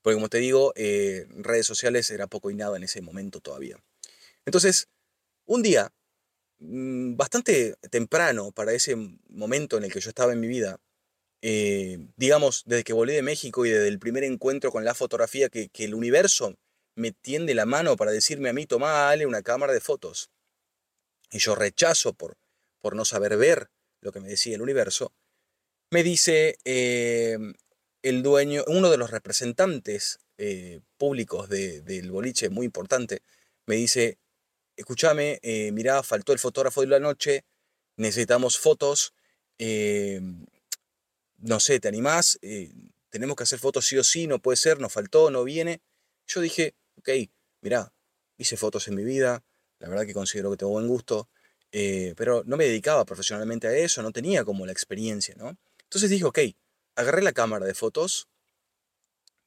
Porque 0.00 0.14
como 0.14 0.30
te 0.30 0.38
digo, 0.38 0.72
eh, 0.76 1.26
redes 1.28 1.66
sociales 1.66 2.10
era 2.10 2.26
poco 2.26 2.50
y 2.50 2.54
nada 2.54 2.78
en 2.78 2.84
ese 2.84 3.02
momento 3.02 3.40
todavía. 3.40 3.76
Entonces, 4.46 4.88
un 5.44 5.60
día, 5.62 5.92
mm, 6.60 7.16
bastante 7.16 7.74
temprano 7.90 8.50
para 8.52 8.72
ese 8.72 8.96
momento 9.28 9.76
en 9.76 9.84
el 9.84 9.92
que 9.92 10.00
yo 10.00 10.08
estaba 10.08 10.32
en 10.32 10.40
mi 10.40 10.46
vida, 10.48 10.80
eh, 11.42 11.98
digamos, 12.16 12.62
desde 12.64 12.84
que 12.84 12.94
volví 12.94 13.12
de 13.12 13.20
México 13.20 13.66
y 13.66 13.70
desde 13.70 13.88
el 13.88 13.98
primer 13.98 14.24
encuentro 14.24 14.72
con 14.72 14.86
la 14.86 14.94
fotografía, 14.94 15.50
que, 15.50 15.70
el 15.74 15.94
universo 15.94 16.54
me 16.94 17.12
tiende 17.12 17.54
la 17.54 17.66
mano 17.66 17.96
para 17.96 18.10
decirme 18.10 18.48
a 18.48 18.54
mí, 18.54 18.64
toma, 18.64 19.10
Ale, 19.10 19.26
una 19.26 19.42
cámara 19.42 19.74
de 19.74 19.80
fotos. 19.80 20.30
Y 21.34 21.40
yo 21.40 21.56
rechazo 21.56 22.14
por, 22.14 22.38
por 22.80 22.94
no 22.94 23.04
saber 23.04 23.36
ver 23.36 23.68
lo 24.00 24.12
que 24.12 24.20
me 24.20 24.28
decía 24.28 24.54
el 24.54 24.62
universo, 24.62 25.12
me 25.90 26.04
dice, 26.04 26.58
eh, 26.64 27.36
el 28.02 28.22
dueño, 28.22 28.62
uno 28.68 28.88
de 28.88 28.98
los 28.98 29.10
representantes 29.10 30.20
eh, 30.38 30.80
públicos 30.96 31.48
del 31.48 32.12
boliche, 32.12 32.50
muy 32.50 32.66
importante, 32.66 33.22
me 33.66 33.74
dice, 33.74 34.18
escúchame, 34.76 35.40
eh, 35.42 35.72
mirá, 35.72 36.04
faltó 36.04 36.32
el 36.32 36.38
fotógrafo 36.38 36.82
de 36.82 36.86
la 36.86 37.00
noche, 37.00 37.44
necesitamos 37.96 38.56
fotos, 38.56 39.12
eh, 39.58 40.20
no 41.38 41.58
sé, 41.58 41.80
¿te 41.80 41.88
animás? 41.88 42.38
tenemos 43.10 43.36
que 43.36 43.42
hacer 43.42 43.58
fotos 43.58 43.86
sí 43.86 43.98
o 43.98 44.04
sí, 44.04 44.28
no 44.28 44.38
puede 44.38 44.56
ser, 44.56 44.78
nos 44.78 44.92
faltó, 44.92 45.32
no 45.32 45.42
viene. 45.42 45.82
Yo 46.28 46.40
dije, 46.40 46.76
ok, 46.96 47.08
mirá, 47.60 47.92
hice 48.36 48.56
fotos 48.56 48.86
en 48.86 48.94
mi 48.94 49.02
vida, 49.02 49.42
la 49.78 49.88
verdad 49.88 50.06
que 50.06 50.14
considero 50.14 50.50
que 50.50 50.56
tengo 50.56 50.72
buen 50.72 50.88
gusto, 50.88 51.28
pero 51.70 52.42
no 52.46 52.56
me 52.56 52.64
dedicaba 52.64 53.04
profesionalmente 53.04 53.66
a 53.66 53.76
eso, 53.76 54.02
no 54.02 54.12
tenía 54.12 54.44
como 54.44 54.64
la 54.64 54.72
experiencia, 54.72 55.34
¿no? 55.36 55.56
Entonces 55.82 56.10
dije, 56.10 56.24
ok, 56.24 56.38
agarré 56.96 57.22
la 57.22 57.32
cámara 57.32 57.66
de 57.66 57.74
fotos, 57.74 58.28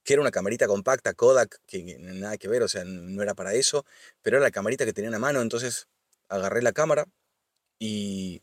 que 0.04 0.13
era 0.13 0.22
una 0.22 0.32
camarita 0.32 0.68
compacta, 0.68 1.13
Kodak, 1.13 1.60
que 1.66 1.98
nada 2.00 2.38
que 2.38 2.48
ver, 2.48 2.63
o 2.63 2.68
sea, 2.68 2.84
no 2.86 3.22
era 3.24 3.34
para 3.34 3.54
eso, 3.54 3.86
pero 4.22 4.38
era 4.38 4.46
la 4.46 4.52
camarita 4.52 4.86
que 4.86 4.94
tenía 4.94 5.08
en 5.08 5.13
la 5.13 5.20
mano, 5.20 5.42
entonces 5.42 5.88
agarré 6.30 6.62
la 6.62 6.72
cámara 6.72 7.08
y 7.80 8.42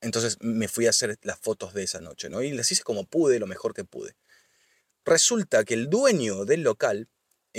entonces 0.00 0.38
me 0.40 0.68
fui 0.68 0.86
a 0.86 0.90
hacer 0.90 1.18
las 1.22 1.38
fotos 1.38 1.74
de 1.74 1.82
esa 1.82 2.00
noche, 2.00 2.28
¿no? 2.28 2.42
Y 2.42 2.52
las 2.52 2.70
hice 2.70 2.82
como 2.82 3.04
pude, 3.04 3.38
lo 3.38 3.46
mejor 3.46 3.74
que 3.74 3.84
pude. 3.84 4.16
Resulta 5.04 5.64
que 5.64 5.74
el 5.74 5.88
dueño 5.88 6.44
del 6.44 6.62
local, 6.62 7.08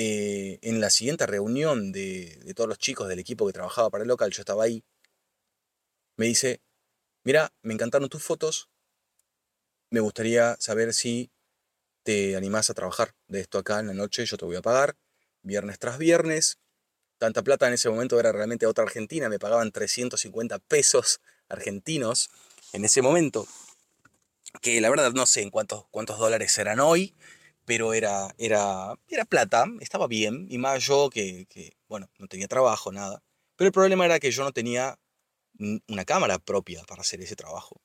eh, 0.01 0.59
en 0.61 0.79
la 0.79 0.89
siguiente 0.91 1.25
reunión 1.25 1.91
de, 1.91 2.53
todos 2.55 2.69
los 2.69 2.77
chicos 2.77 3.09
del 3.09 3.19
equipo 3.19 3.45
que 3.45 3.51
trabajaba 3.51 3.89
para 3.89 4.03
el 4.03 4.07
local, 4.07 4.31
yo 4.31 4.43
estaba 4.43 4.63
ahí, 4.63 4.81
me 6.15 6.25
dice, 6.25 6.61
mira, 7.25 7.51
me 7.63 7.73
encantaron 7.73 8.07
tus 8.07 8.23
fotos, 8.23 8.69
me 9.89 9.99
gustaría 9.99 10.55
saber 10.57 10.93
si 10.93 11.31
te 12.03 12.37
animás 12.37 12.69
a 12.69 12.73
trabajar 12.75 13.13
de 13.27 13.41
esto 13.41 13.57
acá 13.57 13.81
en 13.81 13.87
la 13.87 13.93
noche, 13.93 14.25
yo 14.25 14.37
te 14.37 14.45
voy 14.45 14.55
a 14.55 14.61
pagar, 14.61 14.95
viernes 15.41 15.79
tras 15.79 15.97
viernes. 15.97 16.59
Tanta 17.17 17.43
plata 17.43 17.67
en 17.67 17.73
ese 17.73 17.89
momento 17.89 18.17
era 18.21 18.31
realmente 18.31 18.67
otra 18.67 18.85
Argentina, 18.85 19.27
me 19.27 19.37
pagaban 19.37 19.73
350 19.73 20.59
pesos 20.59 21.19
argentinos 21.49 22.29
en 22.71 22.85
ese 22.85 23.01
momento, 23.01 23.49
que 24.61 24.79
la 24.79 24.89
verdad 24.89 25.11
no 25.11 25.25
sé 25.25 25.41
en 25.41 25.49
cuántos, 25.49 25.87
cuántos 25.91 26.19
dólares 26.19 26.57
eran 26.57 26.79
hoy, 26.79 27.13
pero 27.69 27.93
era, 27.93 28.33
era, 28.39 28.95
era 29.07 29.25
plata, 29.25 29.67
estaba 29.79 30.07
bien, 30.07 30.47
y 30.49 30.57
más 30.57 30.83
yo 30.83 31.11
que, 31.11 31.45
que, 31.51 31.77
bueno, 31.87 32.09
no 32.17 32.25
tenía 32.27 32.47
trabajo, 32.47 32.91
nada. 32.91 33.21
Pero 33.57 33.67
el 33.67 33.71
problema 33.71 34.05
era 34.05 34.19
que 34.19 34.31
yo 34.31 34.43
no 34.43 34.51
tenía 34.51 34.97
una 35.87 36.03
cámara 36.03 36.39
propia 36.39 36.81
para 36.85 37.01
hacer 37.01 37.21
ese 37.21 37.35
trabajo. 37.35 37.79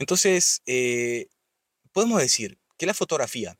Entonces, 0.00 0.62
eh, 0.66 1.28
podemos 1.92 2.20
decir 2.20 2.58
que 2.76 2.86
la 2.86 2.92
fotografía, 2.92 3.56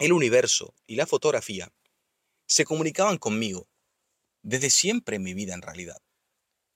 el 0.00 0.12
universo 0.12 0.74
y 0.88 0.96
la 0.96 1.06
fotografía 1.06 1.72
se 2.46 2.64
comunicaban 2.64 3.18
conmigo 3.18 3.68
desde 4.42 4.70
siempre 4.70 5.14
en 5.14 5.22
mi 5.22 5.32
vida 5.32 5.54
en 5.54 5.62
realidad. 5.62 5.98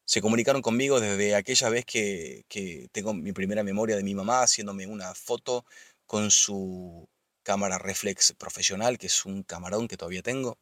Se 0.04 0.20
comunicaron 0.20 0.62
conmigo 0.62 1.00
desde 1.00 1.34
aquella 1.34 1.70
vez 1.70 1.84
que, 1.84 2.44
tengo 2.92 3.14
mi 3.14 3.32
primera 3.32 3.64
memoria 3.64 3.96
de 3.96 4.04
mi 4.04 4.14
mamá 4.14 4.42
haciéndome 4.42 4.86
una 4.86 5.12
foto 5.16 5.64
con 6.06 6.30
su 6.30 7.08
cámara 7.46 7.78
reflex 7.78 8.32
profesional, 8.32 8.98
que 8.98 9.06
es 9.06 9.24
un 9.24 9.44
camarón 9.44 9.86
que 9.86 9.96
todavía 9.96 10.20
tengo. 10.20 10.58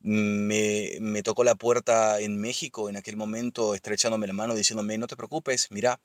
Me, 0.00 0.98
me, 1.00 1.22
tocó 1.22 1.44
la 1.44 1.54
puerta 1.54 2.20
en 2.20 2.40
México 2.40 2.90
en 2.90 2.96
aquel 2.96 3.16
momento, 3.16 3.74
estrechándome 3.76 4.26
la 4.26 4.32
mano, 4.32 4.56
diciéndome, 4.56 4.98
no 4.98 5.06
te 5.06 5.16
preocupes, 5.16 5.68
mira, 5.70 6.00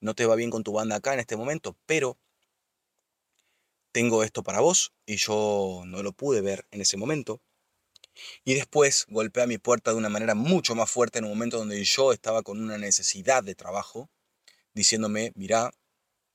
no 0.00 0.14
te 0.14 0.26
va 0.26 0.34
bien 0.34 0.50
con 0.50 0.64
tu 0.64 0.72
banda 0.72 0.96
acá 0.96 1.14
en 1.14 1.20
este 1.20 1.36
momento, 1.36 1.76
pero 1.86 2.18
tengo 3.92 4.24
esto 4.24 4.42
para 4.42 4.60
vos 4.60 4.92
y 5.06 5.16
yo 5.16 5.82
no 5.86 6.02
lo 6.02 6.12
pude 6.12 6.40
ver 6.40 6.66
en 6.72 6.80
ese 6.80 6.96
momento. 6.96 7.40
Y 8.44 8.54
después 8.54 9.06
golpea 9.08 9.46
mi 9.46 9.58
puerta 9.58 9.92
de 9.92 9.98
una 9.98 10.08
manera 10.08 10.34
mucho 10.34 10.74
más 10.74 10.90
fuerte 10.90 11.20
en 11.20 11.26
un 11.26 11.30
momento 11.30 11.58
donde 11.58 11.82
yo 11.84 12.12
estaba 12.12 12.42
con 12.42 12.60
una 12.60 12.76
necesidad 12.76 13.44
de 13.44 13.54
trabajo, 13.54 14.10
diciéndome, 14.74 15.30
mira, 15.36 15.70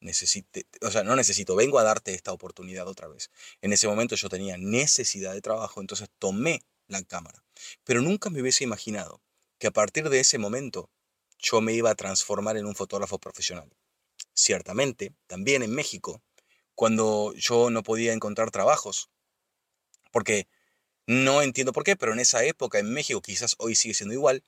necesite, 0.03 0.67
o 0.81 0.91
sea, 0.91 1.03
no 1.03 1.15
necesito, 1.15 1.55
vengo 1.55 1.79
a 1.79 1.83
darte 1.83 2.13
esta 2.13 2.31
oportunidad 2.31 2.87
otra 2.87 3.07
vez. 3.07 3.31
En 3.61 3.73
ese 3.73 3.87
momento 3.87 4.15
yo 4.15 4.29
tenía 4.29 4.57
necesidad 4.57 5.33
de 5.33 5.41
trabajo, 5.41 5.81
entonces 5.81 6.09
tomé 6.19 6.61
la 6.87 7.03
cámara. 7.03 7.43
Pero 7.83 8.01
nunca 8.01 8.29
me 8.29 8.41
hubiese 8.41 8.63
imaginado 8.63 9.21
que 9.57 9.67
a 9.67 9.71
partir 9.71 10.09
de 10.09 10.19
ese 10.19 10.37
momento 10.37 10.89
yo 11.39 11.61
me 11.61 11.73
iba 11.73 11.89
a 11.89 11.95
transformar 11.95 12.57
en 12.57 12.65
un 12.65 12.75
fotógrafo 12.75 13.19
profesional. 13.19 13.69
Ciertamente, 14.33 15.13
también 15.27 15.63
en 15.63 15.73
México, 15.73 16.21
cuando 16.75 17.33
yo 17.35 17.69
no 17.69 17.83
podía 17.83 18.13
encontrar 18.13 18.51
trabajos, 18.51 19.09
porque 20.11 20.47
no 21.05 21.41
entiendo 21.41 21.73
por 21.73 21.83
qué, 21.83 21.95
pero 21.95 22.13
en 22.13 22.19
esa 22.19 22.43
época 22.45 22.79
en 22.79 22.91
México, 22.93 23.21
quizás 23.21 23.55
hoy 23.57 23.75
sigue 23.75 23.93
siendo 23.93 24.13
igual, 24.13 24.43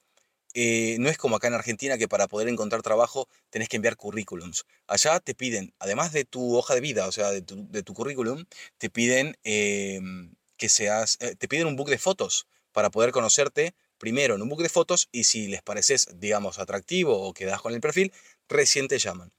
eh, 0.58 0.96
no 1.00 1.10
es 1.10 1.18
como 1.18 1.36
acá 1.36 1.50
en 1.50 1.54
Argentina 1.54 1.98
que 1.98 2.08
para 2.08 2.30
poder 2.30 2.48
encontrar 2.48 2.82
trabajo 2.82 3.28
tenés 3.50 3.68
que 3.68 3.76
enviar 3.76 3.98
currículums. 3.98 4.66
Allá 4.88 5.20
te 5.20 5.36
piden, 5.36 5.74
además 5.80 6.14
de 6.14 6.24
tu 6.24 6.56
hoja 6.56 6.74
de 6.74 6.80
vida, 6.80 7.08
o 7.08 7.12
sea, 7.12 7.30
de 7.32 7.42
tu, 7.42 7.94
currículum, 7.94 8.46
te 8.78 8.90
piden 8.90 9.38
em, 9.44 10.34
que 10.56 10.70
seas, 10.70 11.18
eh, 11.20 11.36
te 11.36 11.50
piden 11.50 11.68
un 11.68 11.76
book 11.76 11.90
de 11.90 11.98
fotos 11.98 12.48
para 12.72 12.90
poder 12.90 13.12
conocerte 13.12 13.76
primero 13.98 14.36
en 14.36 14.42
un 14.42 14.48
book 14.50 14.62
de 14.62 14.70
fotos 14.70 15.10
y 15.12 15.26
si 15.26 15.48
les 15.48 15.62
pareces, 15.62 16.08
digamos, 16.16 16.58
atractivo 16.58 17.22
o 17.22 17.34
quedas 17.34 17.62
con 17.62 17.74
el 17.74 17.82
perfil, 17.82 18.14
recién 18.48 18.88
te 18.88 18.98
llaman. 18.98 19.34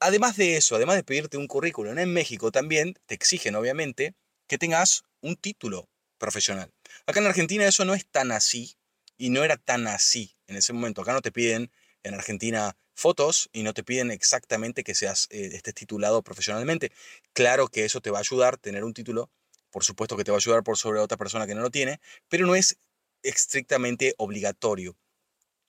además 0.00 0.36
de 0.36 0.56
eso, 0.56 0.76
además 0.76 0.96
de 0.96 1.04
pedirte 1.04 1.36
un 1.36 1.48
currículum 1.48 1.98
en 1.98 2.12
México, 2.12 2.50
también 2.50 2.94
te 3.06 3.14
exigen, 3.14 3.56
obviamente, 3.56 4.14
que 4.46 4.58
tengas 4.58 5.04
un 5.20 5.36
título 5.36 5.88
profesional. 6.18 6.72
Acá 7.06 7.20
en 7.20 7.26
Argentina 7.26 7.66
eso 7.66 7.84
no 7.84 7.94
es 7.94 8.06
tan 8.06 8.32
así 8.32 8.76
y 9.16 9.30
no 9.30 9.44
era 9.44 9.56
tan 9.56 9.86
así 9.86 10.36
en 10.46 10.56
ese 10.56 10.72
momento. 10.72 11.02
Acá 11.02 11.12
no 11.12 11.22
te 11.22 11.32
piden 11.32 11.70
en 12.02 12.14
Argentina 12.14 12.76
fotos 12.94 13.48
y 13.52 13.62
no 13.62 13.74
te 13.74 13.82
piden 13.82 14.10
exactamente 14.10 14.84
que 14.84 14.94
seas 14.94 15.26
eh, 15.30 15.50
estés 15.52 15.74
titulado 15.74 16.22
profesionalmente. 16.22 16.92
Claro 17.32 17.68
que 17.68 17.84
eso 17.84 18.00
te 18.00 18.10
va 18.10 18.18
a 18.18 18.20
ayudar 18.20 18.56
tener 18.58 18.84
un 18.84 18.94
título, 18.94 19.30
por 19.70 19.84
supuesto 19.84 20.16
que 20.16 20.24
te 20.24 20.30
va 20.30 20.36
a 20.36 20.38
ayudar 20.38 20.62
por 20.62 20.76
sobre 20.76 21.00
otra 21.00 21.16
persona 21.16 21.46
que 21.46 21.54
no 21.54 21.62
lo 21.62 21.70
tiene, 21.70 22.00
pero 22.28 22.46
no 22.46 22.54
es 22.54 22.78
estrictamente 23.22 24.14
obligatorio. 24.18 24.96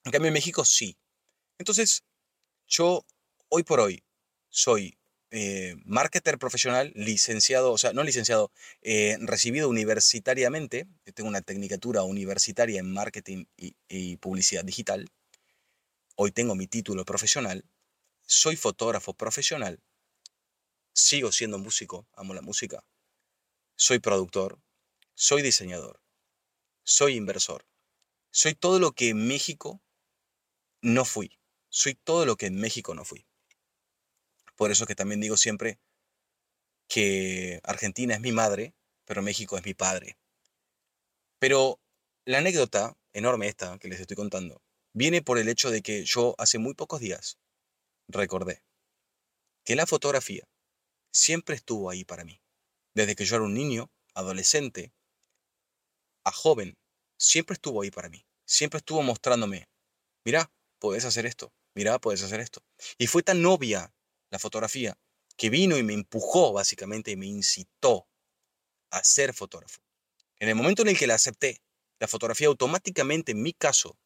En 0.04 0.12
cambio, 0.12 0.28
en 0.28 0.34
México 0.34 0.66
sí. 0.66 0.98
Entonces, 1.58 2.04
yo 2.68 3.06
hoy 3.50 3.64
por 3.64 3.80
hoy 3.80 4.04
soy 4.50 4.98
eh, 5.36 5.76
marketer 5.86 6.38
profesional, 6.40 6.92
licenciado, 6.96 7.72
o 7.72 7.78
sea, 7.78 7.94
no 7.94 8.04
licenciado, 8.04 8.52
eh, 8.82 9.18
recibido 9.22 9.70
universitariamente. 9.70 10.88
Tengo 11.14 11.30
una 11.30 11.42
tecnicatura 11.42 12.04
universitaria 12.04 12.80
en 12.80 12.92
marketing 12.92 13.46
y 13.58 14.18
publicidad 14.18 14.64
digital. 14.64 15.10
Hoy 16.16 16.32
tengo 16.32 16.56
mi 16.56 16.68
título 16.68 17.06
profesional. 17.06 17.66
Soy 18.26 18.56
fotógrafo 18.56 19.14
profesional. 19.14 19.80
Sigo 20.94 21.32
siendo 21.32 21.60
músico, 21.60 22.08
amo 22.14 22.34
la 22.34 22.42
música. 22.42 22.84
Soy 23.76 24.00
productor. 24.00 24.60
Soy 25.14 25.42
diseñador 25.42 26.00
soy 26.86 27.16
inversor. 27.16 27.66
Soy 28.32 28.54
todo 28.54 28.80
lo 28.80 28.94
que 28.94 29.10
en 29.10 29.28
México 29.28 29.82
no 30.82 31.04
fui. 31.04 31.40
Soy 31.70 31.96
todo 31.96 32.26
lo 32.26 32.38
que 32.38 32.46
en 32.46 32.56
México 32.56 32.94
no 32.94 33.04
fui. 33.04 33.26
Por 34.56 34.72
eso 34.72 34.86
que 34.86 34.96
también 34.96 35.22
digo 35.22 35.38
siempre 35.38 35.80
que 36.88 37.60
Argentina 37.64 38.14
es 38.14 38.22
mi 38.22 38.32
madre, 38.32 38.74
pero 39.06 39.22
México 39.22 39.58
es 39.58 39.66
mi 39.66 39.74
padre. 39.74 40.18
Pero 41.40 41.80
la 42.26 42.40
anécdota 42.40 42.98
enorme 43.14 43.48
esta 43.48 43.78
que 43.80 43.88
les 43.88 44.00
estoy 44.00 44.16
contando 44.16 44.62
viene 44.94 45.22
por 45.22 45.38
el 45.38 45.50
hecho 45.50 45.72
de 45.72 45.82
que 45.82 46.06
yo 46.06 46.36
hace 46.38 46.58
muy 46.58 46.74
pocos 46.74 47.00
días 47.00 47.38
recordé 48.08 48.64
que 49.64 49.76
la 49.76 49.86
fotografía 49.86 50.48
siempre 51.12 51.56
estuvo 51.56 51.90
ahí 51.90 52.04
para 52.04 52.24
mí. 52.24 52.42
Desde 52.94 53.16
que 53.16 53.26
yo 53.26 53.36
era 53.36 53.46
un 53.46 53.54
niño, 53.54 53.90
adolescente, 54.14 54.94
a 56.24 56.32
joven, 56.32 56.78
siempre 57.18 57.56
estuvo 57.56 57.82
ahí 57.82 57.92
para 57.92 58.10
mí. 58.10 58.26
Siempre 58.46 58.78
estuvo 58.78 59.02
mostrándome, 59.02 59.68
mira, 60.24 60.52
puedes 60.80 61.04
hacer 61.06 61.26
esto, 61.26 61.52
mira, 61.74 62.00
puedes 62.00 62.22
hacer 62.22 62.40
esto. 62.40 62.62
Y 62.98 63.08
fue 63.08 63.24
tan 63.24 63.44
obvia 63.46 63.95
la 64.36 64.40
fotografía 64.40 64.98
que 65.38 65.50
vino 65.50 65.78
y 65.78 65.84
me 65.84 65.94
empujó 65.94 66.54
básicamente 66.54 67.12
y 67.12 67.16
me 67.16 67.26
incitó 67.26 68.08
a 68.90 69.04
ser 69.04 69.34
fotógrafo. 69.34 69.82
En 70.40 70.50
el 70.50 70.56
momento 70.56 70.82
en 70.82 70.90
el 70.90 70.98
que 70.98 71.08
la 71.08 71.16
acepté, 71.16 71.62
la 72.00 72.08
fotografía 72.08 72.48
automáticamente, 72.48 73.32
en 73.32 73.42
mi 73.42 73.54
caso, 73.54 73.98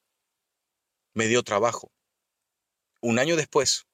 me 1.14 1.28
dio 1.28 1.44
trabajo. 1.44 1.92
Un 3.02 3.20
año 3.20 3.36
después, 3.36 3.88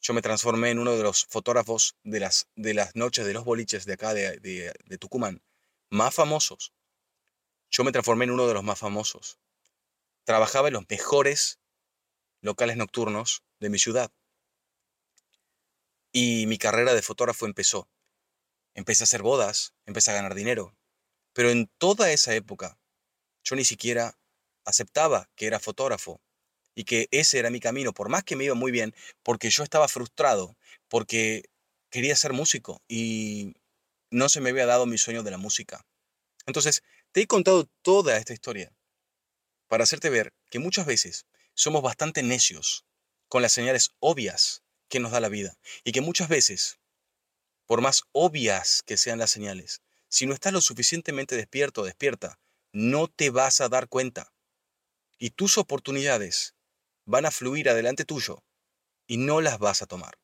yo 0.00 0.12
me 0.14 0.22
transformé 0.22 0.70
en 0.70 0.78
uno 0.78 0.96
de 0.96 1.02
los 1.02 1.24
fotógrafos 1.26 1.96
de 2.02 2.20
las, 2.20 2.48
de 2.56 2.74
las 2.74 2.94
noches 2.94 3.24
de 3.24 3.32
los 3.32 3.44
boliches 3.44 3.84
de 3.86 3.92
acá 3.92 4.14
de, 4.14 4.38
de 4.38 4.98
Tucumán, 4.98 5.42
más 5.88 6.14
famosos 6.14 6.72
yo 7.70 7.84
me 7.84 7.92
transformé 7.92 8.24
en 8.24 8.30
uno 8.30 8.46
de 8.46 8.54
los 8.54 8.64
más 8.64 8.78
famosos. 8.78 9.38
Trabajaba 10.24 10.68
en 10.68 10.74
los 10.74 10.84
mejores 10.88 11.60
locales 12.40 12.76
nocturnos 12.76 13.42
de 13.60 13.70
mi 13.70 13.78
ciudad. 13.78 14.10
Y 16.18 16.46
mi 16.46 16.56
carrera 16.56 16.94
de 16.94 17.02
fotógrafo 17.02 17.44
empezó. 17.44 17.90
Empecé 18.72 19.02
a 19.02 19.04
hacer 19.04 19.20
bodas, 19.20 19.74
empecé 19.84 20.12
a 20.12 20.14
ganar 20.14 20.34
dinero. 20.34 20.74
Pero 21.34 21.50
en 21.50 21.66
toda 21.76 22.10
esa 22.10 22.34
época, 22.34 22.78
yo 23.44 23.54
ni 23.54 23.66
siquiera 23.66 24.18
aceptaba 24.64 25.28
que 25.34 25.46
era 25.46 25.60
fotógrafo 25.60 26.22
y 26.74 26.84
que 26.84 27.08
ese 27.10 27.38
era 27.38 27.50
mi 27.50 27.60
camino, 27.60 27.92
por 27.92 28.08
más 28.08 28.24
que 28.24 28.34
me 28.34 28.44
iba 28.44 28.54
muy 28.54 28.72
bien, 28.72 28.94
porque 29.22 29.50
yo 29.50 29.62
estaba 29.62 29.88
frustrado, 29.88 30.56
porque 30.88 31.50
quería 31.90 32.16
ser 32.16 32.32
músico 32.32 32.80
y 32.88 33.52
no 34.10 34.30
se 34.30 34.40
me 34.40 34.48
había 34.48 34.64
dado 34.64 34.86
mi 34.86 34.96
sueño 34.96 35.22
de 35.22 35.32
la 35.32 35.36
música. 35.36 35.84
Entonces, 36.46 36.82
te 37.12 37.20
he 37.20 37.26
contado 37.26 37.68
toda 37.82 38.16
esta 38.16 38.32
historia 38.32 38.72
para 39.68 39.84
hacerte 39.84 40.08
ver 40.08 40.32
que 40.48 40.60
muchas 40.60 40.86
veces 40.86 41.26
somos 41.52 41.82
bastante 41.82 42.22
necios 42.22 42.86
con 43.28 43.42
las 43.42 43.52
señales 43.52 43.90
obvias 43.98 44.62
que 44.88 45.00
nos 45.00 45.12
da 45.12 45.20
la 45.20 45.28
vida 45.28 45.56
y 45.84 45.92
que 45.92 46.00
muchas 46.00 46.28
veces, 46.28 46.78
por 47.66 47.80
más 47.80 48.02
obvias 48.12 48.82
que 48.84 48.96
sean 48.96 49.18
las 49.18 49.30
señales, 49.30 49.82
si 50.08 50.26
no 50.26 50.34
estás 50.34 50.52
lo 50.52 50.60
suficientemente 50.60 51.36
despierto 51.36 51.82
o 51.82 51.84
despierta, 51.84 52.38
no 52.72 53.08
te 53.08 53.30
vas 53.30 53.60
a 53.60 53.68
dar 53.68 53.88
cuenta. 53.88 54.32
Y 55.18 55.30
tus 55.30 55.58
oportunidades 55.58 56.54
van 57.04 57.26
a 57.26 57.30
fluir 57.30 57.68
adelante 57.68 58.04
tuyo 58.04 58.44
y 59.06 59.16
no 59.16 59.40
las 59.40 59.58
vas 59.58 59.82
a 59.82 59.86
tomar. 59.86 60.18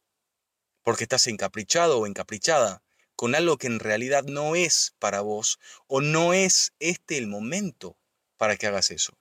Porque 0.83 1.05
estás 1.05 1.27
encaprichado 1.27 1.98
o 1.98 2.07
encaprichada 2.07 2.83
con 3.16 3.35
algo 3.35 3.57
que 3.57 3.68
en 3.68 3.79
realidad 3.79 4.25
no 4.25 4.57
es 4.57 4.94
para 4.98 5.20
vos 5.20 5.59
o 5.87 6.01
no 6.01 6.33
es 6.35 6.72
este 6.81 7.18
el 7.18 7.27
momento 7.27 7.96
para 8.37 8.57
que 8.57 8.66
hagas 8.66 8.90
eso. 8.90 9.16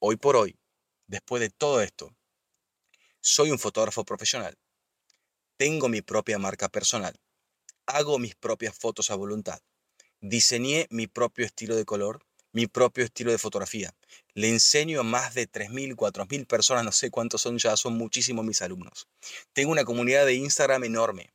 Hoy 0.00 0.16
por 0.16 0.36
hoy, 0.36 0.58
después 1.06 1.40
de 1.40 1.50
todo 1.50 1.80
esto, 1.80 2.14
soy 3.26 3.50
un 3.50 3.58
fotógrafo 3.58 4.04
profesional. 4.04 4.58
Tengo 5.56 5.88
mi 5.88 6.02
propia 6.02 6.38
marca 6.38 6.68
personal. 6.68 7.18
Hago 7.86 8.18
mis 8.18 8.34
propias 8.34 8.76
fotos 8.76 9.10
a 9.10 9.14
voluntad. 9.14 9.60
Diseñé 10.20 10.86
mi 10.90 11.06
propio 11.06 11.46
estilo 11.46 11.74
de 11.74 11.86
color, 11.86 12.26
mi 12.52 12.66
propio 12.66 13.02
estilo 13.02 13.32
de 13.32 13.38
fotografía. 13.38 13.94
Le 14.34 14.50
enseño 14.50 15.00
a 15.00 15.04
más 15.04 15.32
de 15.32 15.50
3.000, 15.50 15.94
4.000 15.96 16.46
personas, 16.46 16.84
no 16.84 16.92
sé 16.92 17.10
cuántos 17.10 17.40
son 17.40 17.56
ya, 17.56 17.78
son 17.78 17.96
muchísimos 17.96 18.44
mis 18.44 18.60
alumnos. 18.60 19.08
Tengo 19.54 19.72
una 19.72 19.84
comunidad 19.84 20.26
de 20.26 20.34
Instagram 20.34 20.84
enorme 20.84 21.32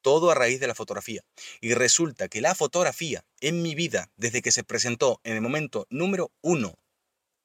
todo 0.00 0.30
a 0.30 0.34
raíz 0.34 0.60
de 0.60 0.66
la 0.66 0.74
fotografía. 0.74 1.22
Y 1.60 1.74
resulta 1.74 2.28
que 2.28 2.40
la 2.40 2.54
fotografía 2.54 3.24
en 3.40 3.62
mi 3.62 3.76
vida, 3.76 4.10
desde 4.16 4.42
que 4.42 4.50
se 4.50 4.64
presentó 4.64 5.20
en 5.22 5.34
el 5.34 5.40
momento 5.40 5.86
número 5.90 6.32
uno, 6.40 6.76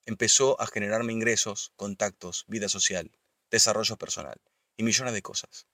empezó 0.08 0.60
a 0.60 0.68
generarme 0.68 1.14
ingresos, 1.14 1.72
contactos, 1.76 2.46
vida 2.48 2.68
social, 2.70 3.12
desarrollo 3.52 3.98
personal 3.98 4.42
y 4.76 4.84
millones 4.84 5.14
de 5.14 5.22
cosas. 5.22 5.68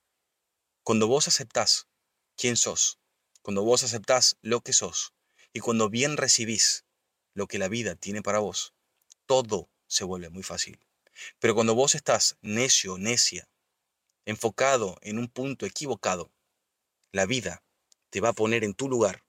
Cuando 0.82 1.06
vos 1.06 1.28
aceptás 1.28 1.88
quién 2.36 2.56
sos, 2.56 2.98
cuando 3.42 3.62
vos 3.62 3.82
aceptás 3.82 4.36
lo 4.42 4.60
que 4.60 4.72
sos 4.72 5.14
y 5.52 5.60
cuando 5.60 5.88
bien 5.88 6.16
recibís 6.16 6.84
lo 7.34 7.46
que 7.46 7.58
la 7.58 7.68
vida 7.68 7.94
tiene 7.94 8.22
para 8.22 8.38
vos, 8.38 8.74
todo 9.26 9.70
se 9.86 10.04
vuelve 10.04 10.30
muy 10.30 10.42
fácil. 10.42 10.78
Pero 11.38 11.54
cuando 11.54 11.74
vos 11.74 11.94
estás 11.94 12.36
necio, 12.42 12.98
necia, 12.98 13.48
enfocado 14.24 14.96
en 15.02 15.18
un 15.18 15.28
punto 15.28 15.66
equivocado, 15.66 16.32
la 17.12 17.26
vida 17.26 17.62
te 18.10 18.20
va 18.20 18.30
a 18.30 18.34
poner 18.34 18.64
en 18.64 18.74
tu 18.74 18.88
lugar 18.88 19.24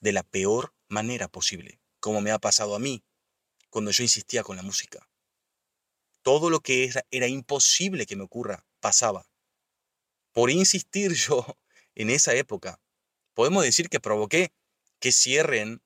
de 0.00 0.12
la 0.12 0.22
peor 0.22 0.74
manera 0.88 1.28
posible, 1.28 1.80
como 2.00 2.20
me 2.20 2.30
ha 2.30 2.38
pasado 2.38 2.74
a 2.74 2.78
mí 2.78 3.04
cuando 3.70 3.90
yo 3.90 4.02
insistía 4.02 4.42
con 4.42 4.56
la 4.56 4.62
música. 4.62 5.08
Todo 6.24 6.50
lo 6.50 6.58
que 6.58 6.86
era, 6.86 7.04
era 7.12 7.28
imposible 7.28 8.06
que 8.06 8.16
me 8.16 8.24
ocurra 8.24 8.66
pasaba. 8.80 9.28
Por 10.32 10.50
insistir 10.50 11.12
yo 11.14 11.46
en 11.94 12.10
esa 12.10 12.34
época, 12.34 12.80
podemos 13.34 13.62
decir 13.62 13.88
que 13.88 14.00
provoqué 14.00 14.52
que 14.98 15.12
cierren, 15.12 15.82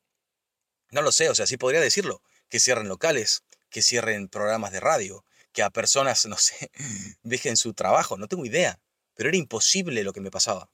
no 0.90 1.02
lo 1.02 1.12
sé, 1.12 1.28
o 1.28 1.34
sea, 1.34 1.46
sí 1.46 1.56
podría 1.56 1.80
decirlo, 1.80 2.22
que 2.48 2.60
cierren 2.60 2.88
locales, 2.88 3.42
que 3.68 3.82
cierren 3.82 4.28
programas 4.28 4.70
de 4.70 4.80
radio, 4.80 5.24
que 5.52 5.64
a 5.64 5.70
personas, 5.70 6.24
no 6.32 6.36
sé, 6.36 6.70
dejen 7.22 7.56
su 7.56 7.74
trabajo, 7.74 8.16
no 8.16 8.28
tengo 8.28 8.46
idea, 8.46 8.80
pero 9.14 9.28
era 9.28 9.38
imposible 9.38 10.04
lo 10.04 10.12
que 10.12 10.20
me 10.20 10.30
pasaba. 10.30 10.70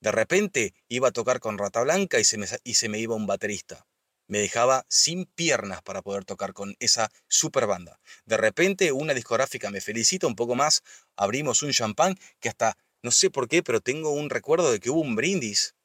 De 0.00 0.12
repente 0.12 0.74
iba 0.86 1.08
a 1.08 1.12
tocar 1.12 1.40
con 1.40 1.58
Rata 1.58 1.80
Blanca 1.80 2.20
y 2.20 2.24
se, 2.24 2.38
me, 2.38 2.46
y 2.62 2.74
se 2.74 2.88
me 2.88 3.00
iba 3.00 3.16
un 3.16 3.26
baterista. 3.26 3.84
Me 4.28 4.38
dejaba 4.38 4.84
sin 4.88 5.26
piernas 5.26 5.82
para 5.82 6.02
poder 6.02 6.24
tocar 6.24 6.52
con 6.52 6.74
esa 6.80 7.10
super 7.28 7.66
banda. 7.66 8.00
De 8.24 8.36
repente 8.36 8.92
una 8.92 9.14
discográfica 9.14 9.70
me 9.70 9.80
felicita 9.80 10.26
un 10.26 10.34
poco 10.34 10.54
más, 10.54 10.82
abrimos 11.16 11.62
un 11.62 11.72
champán 11.72 12.18
que 12.40 12.48
hasta, 12.48 12.76
no 13.02 13.10
sé 13.10 13.30
por 13.30 13.48
qué, 13.48 13.62
pero 13.62 13.80
tengo 13.80 14.10
un 14.10 14.30
recuerdo 14.30 14.72
de 14.72 14.80
que 14.80 14.90
hubo 14.90 15.00
un 15.00 15.14
brindis 15.14 15.76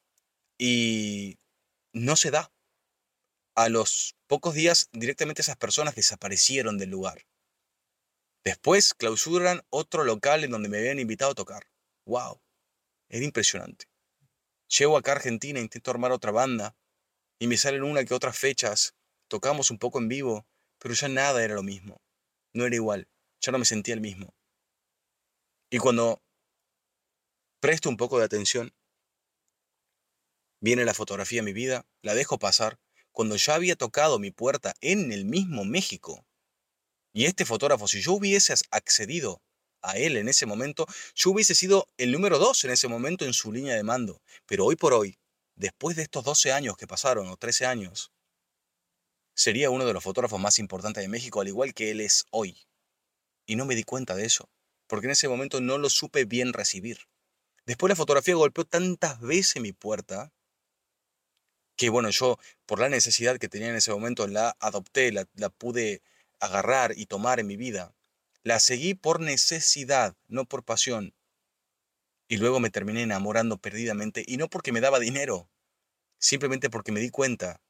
y 0.58 1.38
no 1.94 2.16
se 2.16 2.32
da. 2.32 2.52
A 3.56 3.70
los 3.70 4.16
pocos 4.28 4.56
días 4.56 4.90
directamente 4.92 5.42
esas 5.42 5.58
personas 5.58 5.94
desaparecieron 5.96 6.78
del 6.78 6.90
lugar. 6.90 7.26
Después 8.44 8.96
clausuran 8.96 9.62
otro 9.70 10.04
local 10.04 10.44
en 10.44 10.52
donde 10.52 10.70
me 10.70 10.80
habían 10.80 11.00
invitado 11.00 11.32
a 11.32 11.36
tocar. 11.36 11.68
¡Wow! 12.06 12.42
Era 13.10 13.24
impresionante. 13.24 13.86
Llego 14.68 14.98
acá 14.98 15.12
a 15.12 15.16
Argentina, 15.16 15.60
intento 15.60 15.92
armar 15.92 16.12
otra 16.12 16.32
banda 16.32 16.76
y 17.42 17.48
me 17.48 17.58
salen 17.58 17.82
una 17.82 18.06
que 18.06 18.14
otras 18.14 18.38
fechas, 18.38 18.94
tocamos 19.28 19.72
un 19.72 19.80
poco 19.80 19.98
en 19.98 20.08
vivo, 20.08 20.46
pero 20.78 20.94
ya 20.94 21.08
nada 21.08 21.44
era 21.44 21.56
lo 21.56 21.64
mismo. 21.64 22.00
No 22.54 22.68
era 22.68 22.76
igual, 22.76 23.08
ya 23.40 23.52
no 23.52 23.58
me 23.58 23.66
sentía 23.66 23.96
el 23.96 24.00
mismo. 24.00 24.36
Y 25.72 25.80
cuando 25.80 26.22
presto 27.60 27.90
un 27.90 27.98
poco 27.98 28.20
de 28.20 28.26
atención, 28.26 28.76
viene 30.60 30.86
la 30.86 30.94
fotografía 30.94 31.40
en 31.40 31.46
mi 31.46 31.54
vida, 31.54 31.88
la 32.04 32.14
dejo 32.14 32.38
pasar, 32.38 32.80
cuando 33.12 33.36
ya 33.38 33.56
había 33.56 33.76
tocado 33.76 34.20
mi 34.20 34.30
puerta 34.30 34.76
en 34.80 35.12
el 35.12 35.26
mismo 35.26 35.66
México. 35.66 36.24
Y 37.12 37.26
este 37.26 37.46
fotógrafo, 37.46 37.88
si 37.88 38.02
yo 38.04 38.14
hubiese 38.14 38.54
accedido 38.70 39.42
a 39.82 39.98
él 39.98 40.18
en 40.18 40.30
ese 40.30 40.46
momento, 40.46 40.86
yo 41.16 41.32
hubiese 41.32 41.56
sido 41.56 41.88
el 41.98 42.12
número 42.12 42.38
dos 42.38 42.64
en 42.66 42.70
ese 42.70 42.88
momento 42.88 43.26
en 43.26 43.34
su 43.34 43.52
línea 43.52 43.74
de 43.74 43.82
mando. 43.82 44.22
Pero 44.46 44.66
hoy 44.66 44.76
por 44.76 44.94
hoy, 44.94 45.18
después 45.62 45.96
de 45.96 46.02
estos 46.02 46.24
12 46.24 46.52
años 46.52 46.76
que 46.76 46.88
pasaron, 46.88 47.30
o 47.30 47.38
13 47.38 47.68
años, 47.68 48.12
sería 49.36 49.70
uno 49.70 49.86
de 49.86 49.94
los 49.94 50.04
fotógrafos 50.04 50.40
más 50.40 50.58
importantes 50.58 51.04
de 51.04 51.08
México, 51.08 51.40
al 51.40 51.48
igual 51.48 51.76
que 51.76 51.92
él 51.92 52.02
es 52.02 52.26
hoy. 52.32 52.58
Y 53.46 53.56
no 53.56 53.66
me 53.66 53.76
di 53.76 53.84
cuenta 53.84 54.16
de 54.16 54.26
eso, 54.26 54.50
porque 54.88 55.06
en 55.06 55.12
ese 55.12 55.28
momento 55.28 55.62
no 55.62 55.78
lo 55.78 55.90
supe 55.90 56.26
bien 56.26 56.52
recibir. 56.52 57.08
Después 57.66 57.90
la 57.90 57.96
fotografía 57.96 58.34
golpeó 58.34 58.66
tantas 58.66 59.22
veces 59.22 59.62
mi 59.62 59.72
puerta, 59.72 60.34
que 61.78 61.90
bueno, 61.90 62.10
yo 62.10 62.40
por 62.66 62.80
la 62.80 62.90
necesidad 62.90 63.38
que 63.38 63.48
tenía 63.48 63.70
en 63.70 63.76
ese 63.76 63.92
momento 63.92 64.28
la 64.28 64.58
adopté, 64.60 65.12
la, 65.12 65.28
la 65.36 65.50
pude 65.50 66.02
agarrar 66.40 66.94
y 66.98 67.06
tomar 67.06 67.40
en 67.40 67.46
mi 67.46 67.56
vida. 67.56 67.94
La 68.42 68.60
seguí 68.60 68.96
por 68.96 69.20
necesidad, 69.20 70.16
no 70.28 70.46
por 70.46 70.64
pasión. 70.64 71.14
Y 72.28 72.38
luego 72.38 72.60
me 72.60 72.72
terminé 72.72 73.04
enamorando 73.04 73.58
perdidamente, 73.60 74.24
y 74.26 74.38
no 74.38 74.50
porque 74.50 74.72
me 74.72 74.82
daba 74.82 75.00
dinero, 75.00 75.51
simplemente 76.22 76.70
porque 76.70 76.92
me 76.92 77.02
di 77.02 77.10
cuenta 77.10 77.62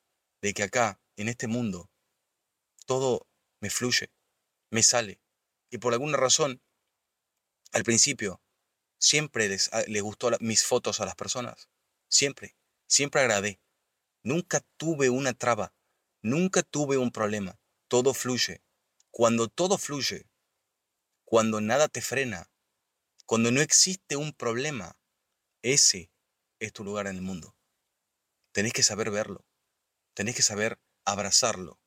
de 0.41 0.53
que 0.53 0.63
acá, 0.63 0.99
en 1.15 1.29
este 1.29 1.47
mundo, 1.47 1.89
todo 2.85 3.27
me 3.61 3.69
fluye, 3.69 4.11
me 4.69 4.83
sale. 4.83 5.21
Y 5.69 5.77
por 5.77 5.93
alguna 5.93 6.17
razón, 6.17 6.61
al 7.71 7.83
principio, 7.83 8.41
siempre 8.99 9.47
les, 9.47 9.69
ah, 9.73 9.83
gustó 10.01 10.31
mis 10.41 10.65
fotos 10.65 10.99
a 10.99 11.05
las 11.05 11.15
personas. 11.15 11.69
Siempre, 12.09 12.57
siempre 12.87 13.21
agradé. 13.21 13.61
Nunca 14.23 14.61
tuve 14.77 15.09
una 15.09 15.33
traba, 15.33 15.73
nunca 16.21 16.61
tuve 16.61 16.97
un 16.97 17.11
problema. 17.11 17.57
Todo 17.87 18.13
fluye. 18.13 18.61
Cuando 19.11 19.47
todo 19.47 19.77
fluye, 19.77 20.29
cuando 21.23 21.61
nada 21.61 21.87
te 21.87 22.01
frena, 22.01 22.51
cuando 23.25 23.51
no 23.51 23.61
existe 23.61 24.17
un 24.17 24.33
problema, 24.33 24.97
ese 25.61 26.11
es 26.59 26.73
tu 26.73 26.83
lugar 26.83 27.07
en 27.07 27.15
el 27.15 27.21
mundo. 27.21 27.55
Tenés 28.51 28.73
que 28.73 28.83
saber 28.83 29.11
verlo, 29.11 29.45
tenés 30.13 30.35
que 30.35 30.41
saber 30.41 30.79
abrazarlo 31.05 31.79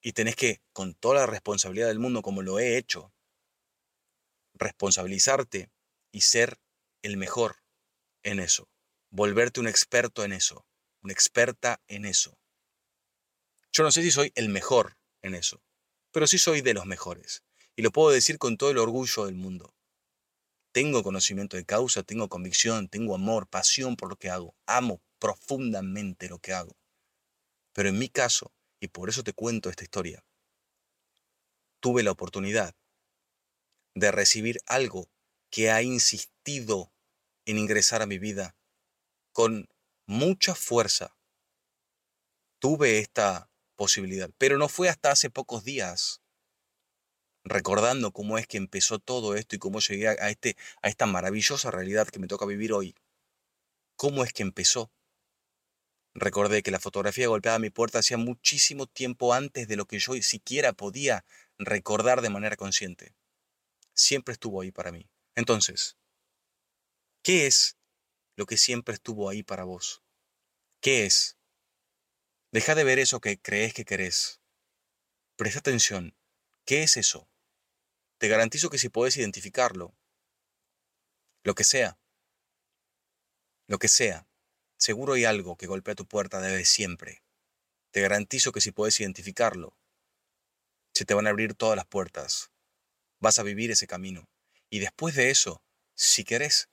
y 0.00 0.12
tenés 0.12 0.34
que, 0.34 0.60
con 0.72 0.94
toda 0.94 1.20
la 1.20 1.26
responsabilidad 1.26 1.86
del 1.86 2.00
mundo 2.00 2.22
como 2.22 2.42
lo 2.42 2.58
he 2.58 2.76
hecho, 2.76 3.12
responsabilizarte 4.54 5.70
y 6.10 6.22
ser 6.22 6.58
el 7.02 7.16
mejor 7.16 7.62
en 8.24 8.40
eso, 8.40 8.68
volverte 9.10 9.60
un 9.60 9.68
experto 9.68 10.24
en 10.24 10.32
eso, 10.32 10.66
una 11.02 11.12
experta 11.12 11.80
en 11.86 12.04
eso. 12.04 12.36
Yo 13.72 13.84
no 13.84 13.92
sé 13.92 14.02
si 14.02 14.10
soy 14.10 14.32
el 14.34 14.48
mejor 14.48 14.98
en 15.22 15.36
eso, 15.36 15.62
pero 16.10 16.26
sí 16.26 16.38
soy 16.38 16.62
de 16.62 16.74
los 16.74 16.84
mejores. 16.84 17.44
Y 17.74 17.82
lo 17.82 17.90
puedo 17.90 18.10
decir 18.10 18.38
con 18.38 18.58
todo 18.58 18.70
el 18.70 18.78
orgullo 18.78 19.24
del 19.24 19.36
mundo. 19.36 19.74
Tengo 20.72 21.02
conocimiento 21.02 21.56
de 21.56 21.64
causa, 21.64 22.02
tengo 22.02 22.28
convicción, 22.28 22.88
tengo 22.88 23.14
amor, 23.14 23.46
pasión 23.46 23.96
por 23.96 24.10
lo 24.10 24.16
que 24.16 24.30
hago. 24.30 24.54
Amo 24.66 25.00
profundamente 25.22 26.28
lo 26.28 26.40
que 26.40 26.52
hago. 26.52 26.76
Pero 27.72 27.88
en 27.90 27.98
mi 28.00 28.08
caso, 28.08 28.52
y 28.80 28.88
por 28.88 29.08
eso 29.08 29.22
te 29.22 29.32
cuento 29.32 29.70
esta 29.70 29.84
historia, 29.84 30.24
tuve 31.78 32.02
la 32.02 32.10
oportunidad 32.10 32.74
de 33.94 34.10
recibir 34.10 34.58
algo 34.66 35.08
que 35.48 35.70
ha 35.70 35.80
insistido 35.80 36.92
en 37.44 37.58
ingresar 37.58 38.02
a 38.02 38.06
mi 38.06 38.18
vida 38.18 38.56
con 39.32 39.68
mucha 40.06 40.56
fuerza. 40.56 41.16
Tuve 42.58 42.98
esta 42.98 43.48
posibilidad, 43.76 44.28
pero 44.38 44.58
no 44.58 44.68
fue 44.68 44.88
hasta 44.88 45.12
hace 45.12 45.30
pocos 45.30 45.62
días 45.62 46.20
recordando 47.44 48.12
cómo 48.12 48.38
es 48.38 48.48
que 48.48 48.56
empezó 48.56 48.98
todo 48.98 49.36
esto 49.36 49.54
y 49.54 49.60
cómo 49.60 49.78
llegué 49.78 50.08
a, 50.08 50.30
este, 50.30 50.56
a 50.82 50.88
esta 50.88 51.06
maravillosa 51.06 51.70
realidad 51.70 52.08
que 52.08 52.18
me 52.18 52.26
toca 52.26 52.44
vivir 52.44 52.72
hoy. 52.72 52.96
¿Cómo 53.94 54.24
es 54.24 54.32
que 54.32 54.42
empezó? 54.42 54.90
Recordé 56.14 56.62
que 56.62 56.70
la 56.70 56.80
fotografía 56.80 57.28
golpeaba 57.28 57.58
mi 57.58 57.70
puerta 57.70 58.00
hacía 58.00 58.18
muchísimo 58.18 58.86
tiempo 58.86 59.32
antes 59.32 59.66
de 59.66 59.76
lo 59.76 59.86
que 59.86 59.98
yo 59.98 60.12
siquiera 60.14 60.72
podía 60.72 61.24
recordar 61.58 62.20
de 62.20 62.30
manera 62.30 62.56
consciente. 62.56 63.14
Siempre 63.94 64.32
estuvo 64.32 64.60
ahí 64.60 64.70
para 64.70 64.92
mí. 64.92 65.08
Entonces, 65.34 65.96
¿qué 67.22 67.46
es 67.46 67.78
lo 68.36 68.46
que 68.46 68.58
siempre 68.58 68.94
estuvo 68.94 69.28
ahí 69.28 69.42
para 69.42 69.64
vos? 69.64 70.02
¿Qué 70.80 71.06
es? 71.06 71.38
Deja 72.50 72.74
de 72.74 72.84
ver 72.84 72.98
eso 72.98 73.20
que 73.20 73.40
crees 73.40 73.72
que 73.72 73.86
querés. 73.86 74.40
Presta 75.36 75.60
atención. 75.60 76.14
¿Qué 76.66 76.82
es 76.82 76.96
eso? 76.98 77.28
Te 78.18 78.28
garantizo 78.28 78.68
que 78.68 78.78
si 78.78 78.90
puedes 78.90 79.16
identificarlo, 79.16 79.96
lo 81.42 81.54
que 81.54 81.64
sea, 81.64 81.98
lo 83.66 83.78
que 83.78 83.88
sea, 83.88 84.28
seguro 84.82 85.12
hay 85.12 85.24
algo 85.24 85.56
que 85.56 85.68
golpea 85.68 85.94
tu 85.94 86.08
puerta 86.08 86.40
desde 86.40 86.64
siempre. 86.64 87.22
Te 87.92 88.00
garantizo 88.00 88.50
que 88.50 88.60
si 88.60 88.72
puedes 88.72 88.98
identificarlo, 88.98 89.78
se 90.92 91.04
te 91.04 91.14
van 91.14 91.28
a 91.28 91.30
abrir 91.30 91.54
todas 91.54 91.76
las 91.76 91.86
puertas. 91.86 92.50
Vas 93.20 93.38
a 93.38 93.44
vivir 93.44 93.70
ese 93.70 93.86
camino. 93.86 94.28
Y 94.70 94.80
después 94.80 95.14
de 95.14 95.30
eso, 95.30 95.62
si 95.94 96.24
querés, 96.24 96.68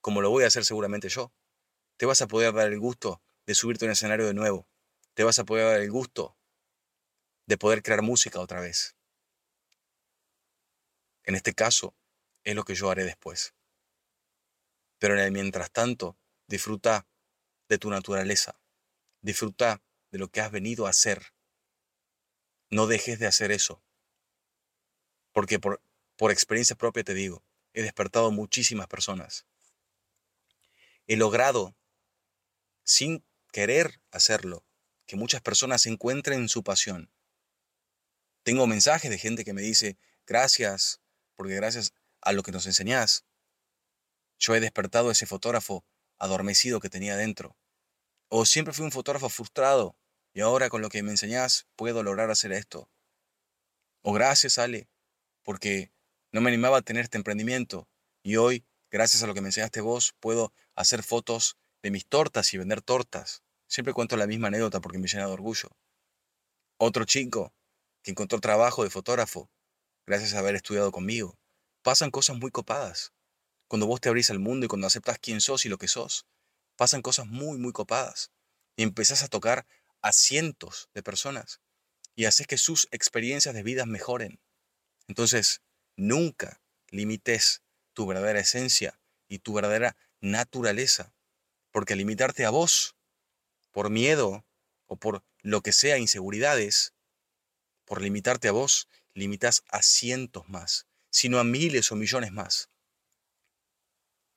como 0.00 0.22
lo 0.22 0.30
voy 0.30 0.44
a 0.44 0.46
hacer 0.46 0.64
seguramente 0.64 1.10
yo, 1.10 1.34
te 1.98 2.06
vas 2.06 2.22
a 2.22 2.28
poder 2.28 2.54
dar 2.54 2.72
el 2.72 2.80
gusto 2.80 3.22
de 3.44 3.54
subirte 3.54 3.84
a 3.84 3.88
un 3.88 3.92
escenario 3.92 4.26
de 4.26 4.32
nuevo. 4.32 4.66
Te 5.12 5.22
vas 5.22 5.38
a 5.38 5.44
poder 5.44 5.66
dar 5.66 5.80
el 5.82 5.90
gusto 5.90 6.38
de 7.44 7.58
poder 7.58 7.82
crear 7.82 8.00
música 8.00 8.40
otra 8.40 8.60
vez. 8.60 8.96
En 11.24 11.34
este 11.34 11.52
caso, 11.52 11.94
es 12.42 12.54
lo 12.54 12.64
que 12.64 12.74
yo 12.74 12.88
haré 12.88 13.04
después. 13.04 13.54
Pero 14.98 15.12
en 15.12 15.20
el 15.20 15.30
mientras 15.32 15.70
tanto, 15.70 16.16
disfruta 16.46 17.06
de 17.68 17.78
tu 17.78 17.90
naturaleza. 17.90 18.60
Disfruta 19.20 19.82
de 20.10 20.18
lo 20.18 20.28
que 20.28 20.40
has 20.40 20.50
venido 20.50 20.86
a 20.86 20.90
hacer. 20.90 21.34
No 22.70 22.86
dejes 22.86 23.18
de 23.18 23.26
hacer 23.26 23.52
eso. 23.52 23.82
Porque 25.32 25.58
por, 25.58 25.82
por 26.16 26.30
experiencia 26.30 26.76
propia 26.76 27.04
te 27.04 27.14
digo, 27.14 27.44
he 27.72 27.82
despertado 27.82 28.30
muchísimas 28.30 28.86
personas. 28.86 29.46
He 31.06 31.16
logrado, 31.16 31.76
sin 32.84 33.24
querer 33.52 34.00
hacerlo, 34.10 34.64
que 35.06 35.16
muchas 35.16 35.42
personas 35.42 35.86
encuentren 35.86 36.48
su 36.48 36.62
pasión. 36.62 37.10
Tengo 38.42 38.66
mensajes 38.66 39.10
de 39.10 39.18
gente 39.18 39.44
que 39.44 39.52
me 39.52 39.62
dice, 39.62 39.98
gracias 40.26 41.00
porque 41.34 41.54
gracias 41.54 41.92
a 42.20 42.32
lo 42.32 42.42
que 42.42 42.52
nos 42.52 42.66
enseñás, 42.66 43.24
yo 44.38 44.54
he 44.54 44.60
despertado 44.60 45.10
ese 45.10 45.26
fotógrafo 45.26 45.84
adormecido 46.24 46.80
que 46.80 46.90
tenía 46.90 47.16
dentro. 47.16 47.56
O 48.28 48.46
siempre 48.46 48.74
fui 48.74 48.84
un 48.84 48.92
fotógrafo 48.92 49.28
frustrado 49.28 49.96
y 50.32 50.40
ahora 50.40 50.68
con 50.68 50.82
lo 50.82 50.88
que 50.88 51.02
me 51.02 51.10
enseñás 51.10 51.66
puedo 51.76 52.02
lograr 52.02 52.30
hacer 52.30 52.52
esto. 52.52 52.88
O 54.02 54.12
gracias, 54.12 54.58
Ale, 54.58 54.88
porque 55.42 55.92
no 56.32 56.40
me 56.40 56.48
animaba 56.48 56.78
a 56.78 56.82
tener 56.82 57.04
este 57.04 57.18
emprendimiento 57.18 57.88
y 58.22 58.36
hoy, 58.36 58.64
gracias 58.90 59.22
a 59.22 59.26
lo 59.26 59.34
que 59.34 59.40
me 59.40 59.48
enseñaste 59.48 59.80
vos, 59.80 60.14
puedo 60.18 60.52
hacer 60.74 61.02
fotos 61.02 61.58
de 61.82 61.90
mis 61.90 62.06
tortas 62.06 62.52
y 62.54 62.58
vender 62.58 62.80
tortas. 62.80 63.42
Siempre 63.68 63.94
cuento 63.94 64.16
la 64.16 64.26
misma 64.26 64.48
anécdota 64.48 64.80
porque 64.80 64.98
me 64.98 65.08
llena 65.08 65.26
de 65.26 65.32
orgullo. 65.32 65.68
Otro 66.78 67.04
chico 67.04 67.54
que 68.02 68.10
encontró 68.10 68.40
trabajo 68.40 68.82
de 68.82 68.90
fotógrafo 68.90 69.50
gracias 70.06 70.34
a 70.34 70.38
haber 70.38 70.54
estudiado 70.54 70.90
conmigo. 70.90 71.38
Pasan 71.82 72.10
cosas 72.10 72.36
muy 72.38 72.50
copadas. 72.50 73.12
Cuando 73.68 73.86
vos 73.86 74.00
te 74.00 74.08
abrís 74.08 74.30
al 74.30 74.38
mundo 74.38 74.66
y 74.66 74.68
cuando 74.68 74.86
aceptas 74.86 75.18
quién 75.18 75.40
sos 75.40 75.64
y 75.64 75.68
lo 75.68 75.78
que 75.78 75.88
sos, 75.88 76.26
pasan 76.76 77.02
cosas 77.02 77.26
muy, 77.26 77.58
muy 77.58 77.72
copadas. 77.72 78.30
Y 78.76 78.82
empezás 78.82 79.22
a 79.22 79.28
tocar 79.28 79.66
a 80.02 80.12
cientos 80.12 80.88
de 80.94 81.02
personas 81.02 81.60
y 82.14 82.26
haces 82.26 82.46
que 82.46 82.58
sus 82.58 82.88
experiencias 82.90 83.54
de 83.54 83.62
vida 83.62 83.86
mejoren. 83.86 84.40
Entonces, 85.08 85.62
nunca 85.96 86.60
limites 86.90 87.62
tu 87.92 88.06
verdadera 88.06 88.40
esencia 88.40 89.00
y 89.28 89.38
tu 89.38 89.54
verdadera 89.54 89.96
naturaleza, 90.20 91.14
porque 91.70 91.96
limitarte 91.96 92.44
a 92.44 92.50
vos 92.50 92.96
por 93.72 93.90
miedo 93.90 94.44
o 94.86 94.96
por 94.96 95.24
lo 95.42 95.60
que 95.62 95.72
sea 95.72 95.98
inseguridades, 95.98 96.94
por 97.84 98.00
limitarte 98.00 98.48
a 98.48 98.52
vos, 98.52 98.88
limitas 99.14 99.62
a 99.68 99.82
cientos 99.82 100.48
más, 100.48 100.86
sino 101.10 101.38
a 101.38 101.44
miles 101.44 101.90
o 101.92 101.96
millones 101.96 102.32
más. 102.32 102.70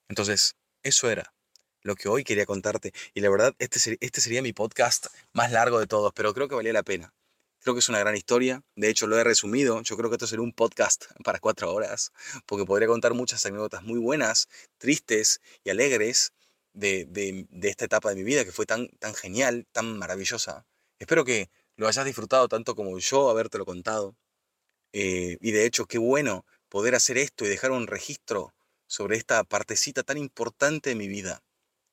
Entonces, 0.10 0.56
eso 0.84 1.10
era 1.10 1.34
lo 1.82 1.96
que 1.96 2.10
hoy 2.10 2.24
quería 2.24 2.46
contarte. 2.46 2.94
Y 3.14 3.22
la 3.22 3.30
verdad, 3.30 3.56
este, 3.60 3.98
este 4.00 4.22
sería 4.22 4.42
mi 4.42 4.54
podcast 4.54 5.08
más 5.34 5.52
largo 5.52 5.80
de 5.80 5.88
todos, 5.88 6.12
pero 6.14 6.34
creo 6.34 6.48
que 6.48 6.56
valía 6.56 6.74
la 6.74 6.84
pena. 6.84 7.14
Creo 7.62 7.74
que 7.76 7.80
es 7.80 7.90
una 7.90 8.00
gran 8.00 8.16
historia. 8.16 8.64
De 8.76 8.90
hecho, 8.90 9.08
lo 9.08 9.18
he 9.18 9.24
resumido. 9.24 9.82
Yo 9.82 9.98
creo 9.98 10.10
que 10.10 10.16
esto 10.16 10.28
sería 10.28 10.44
un 10.44 10.54
podcast 10.54 11.06
para 11.24 11.40
cuatro 11.40 11.74
horas, 11.74 12.12
porque 12.46 12.66
podría 12.66 12.88
contar 12.88 13.14
muchas 13.14 13.46
anécdotas 13.46 13.84
muy 13.84 14.00
buenas, 14.00 14.48
tristes 14.78 15.42
y 15.64 15.70
alegres 15.70 16.34
de, 16.74 17.06
de, 17.06 17.70
esta 17.70 17.86
etapa 17.86 18.10
de 18.10 18.16
mi 18.16 18.24
vida 18.24 18.46
que 18.46 18.52
fue 18.52 18.66
tan, 18.66 18.88
tan 19.00 19.16
genial, 19.16 19.66
tan 19.72 19.98
maravillosa. 19.98 20.66
Espero 21.00 21.26
que 21.26 21.50
lo 21.76 21.88
hayas 21.88 22.06
disfrutado 22.06 22.48
tanto 22.48 22.76
como 22.76 22.98
yo 23.00 23.30
habértelo 23.30 23.66
contado. 23.66 24.16
Eh, 24.94 25.38
y 25.42 25.52
de 25.52 25.66
hecho, 25.66 25.86
qué 25.86 25.98
bueno 25.98 26.46
poder 26.70 26.96
hacer 26.96 27.18
esto 27.18 27.46
y 27.46 27.50
dejar 27.50 27.72
un 27.72 27.88
registro 27.88 28.54
sobre 28.88 29.18
esta 29.18 29.44
partecita 29.44 30.04
tan 30.04 30.18
importante 30.18 30.90
de 30.90 30.96
mi 30.96 31.08
vida, 31.08 31.44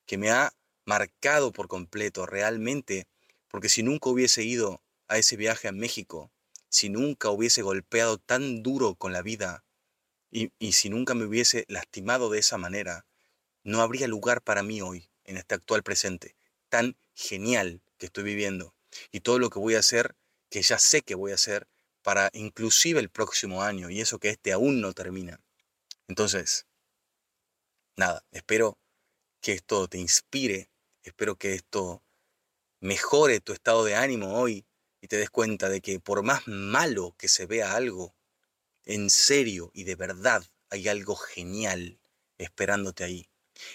que 0.05 0.17
me 0.17 0.31
ha 0.31 0.53
marcado 0.85 1.51
por 1.51 1.67
completo 1.67 2.25
realmente, 2.25 3.07
porque 3.47 3.69
si 3.69 3.83
nunca 3.83 4.09
hubiese 4.09 4.43
ido 4.43 4.81
a 5.07 5.17
ese 5.17 5.35
viaje 5.35 5.67
a 5.67 5.71
México, 5.71 6.31
si 6.69 6.89
nunca 6.89 7.29
hubiese 7.29 7.61
golpeado 7.61 8.17
tan 8.17 8.63
duro 8.63 8.95
con 8.95 9.13
la 9.13 9.21
vida 9.21 9.63
y, 10.31 10.51
y 10.59 10.73
si 10.73 10.89
nunca 10.89 11.13
me 11.13 11.25
hubiese 11.25 11.65
lastimado 11.67 12.29
de 12.29 12.39
esa 12.39 12.57
manera, 12.57 13.05
no 13.63 13.81
habría 13.81 14.07
lugar 14.07 14.41
para 14.41 14.63
mí 14.63 14.81
hoy, 14.81 15.09
en 15.23 15.37
este 15.37 15.55
actual 15.55 15.83
presente, 15.83 16.35
tan 16.69 16.97
genial 17.13 17.81
que 17.97 18.07
estoy 18.07 18.23
viviendo. 18.23 18.73
Y 19.11 19.21
todo 19.21 19.39
lo 19.39 19.49
que 19.49 19.59
voy 19.59 19.75
a 19.75 19.79
hacer, 19.79 20.15
que 20.49 20.61
ya 20.61 20.79
sé 20.79 21.01
que 21.01 21.15
voy 21.15 21.31
a 21.31 21.35
hacer, 21.35 21.67
para 22.01 22.29
inclusive 22.33 22.99
el 22.99 23.09
próximo 23.09 23.63
año, 23.63 23.89
y 23.89 24.01
eso 24.01 24.19
que 24.19 24.29
este 24.29 24.51
aún 24.51 24.81
no 24.81 24.93
termina. 24.93 25.41
Entonces, 26.07 26.67
nada, 27.95 28.25
espero 28.31 28.77
que 29.41 29.53
esto 29.53 29.87
te 29.87 29.97
inspire, 29.97 30.69
espero 31.03 31.37
que 31.37 31.53
esto 31.53 32.03
mejore 32.79 33.39
tu 33.39 33.53
estado 33.53 33.83
de 33.83 33.95
ánimo 33.95 34.39
hoy 34.39 34.65
y 35.01 35.07
te 35.07 35.17
des 35.17 35.29
cuenta 35.29 35.69
de 35.69 35.81
que 35.81 35.99
por 35.99 36.23
más 36.23 36.47
malo 36.47 37.15
que 37.17 37.27
se 37.27 37.45
vea 37.45 37.75
algo, 37.75 38.15
en 38.83 39.09
serio 39.09 39.71
y 39.73 39.83
de 39.83 39.95
verdad 39.95 40.43
hay 40.69 40.87
algo 40.87 41.15
genial 41.15 41.99
esperándote 42.37 43.03
ahí. 43.03 43.29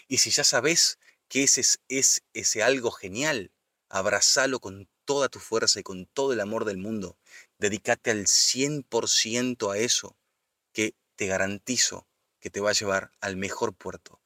Y 0.09 0.19
si 0.19 0.31
ya 0.31 0.45
sabes 0.45 0.99
que 1.29 1.45
ese 1.45 1.63
es, 1.89 2.23
ese 2.33 2.63
algo 2.63 2.91
genial, 2.91 3.53
abrazalo 3.89 4.61
con 4.61 4.89
toda 5.05 5.29
tu 5.29 5.41
fuerza 5.41 5.81
y 5.81 5.83
con 5.83 6.07
todo 6.07 6.33
el 6.33 6.41
amor 6.41 6.65
del 6.65 6.77
mundo. 6.77 7.17
Dedícate 7.59 8.11
al 8.11 8.27
100% 8.27 9.73
a 9.73 9.79
eso 9.79 10.17
que 10.73 10.95
te 11.17 11.27
garantizo 11.27 12.07
que 12.41 12.51
te 12.51 12.61
va 12.61 12.71
a 12.71 12.75
llevar 12.75 13.13
al 13.21 13.37
mejor 13.37 13.75
puerto. 13.75 14.21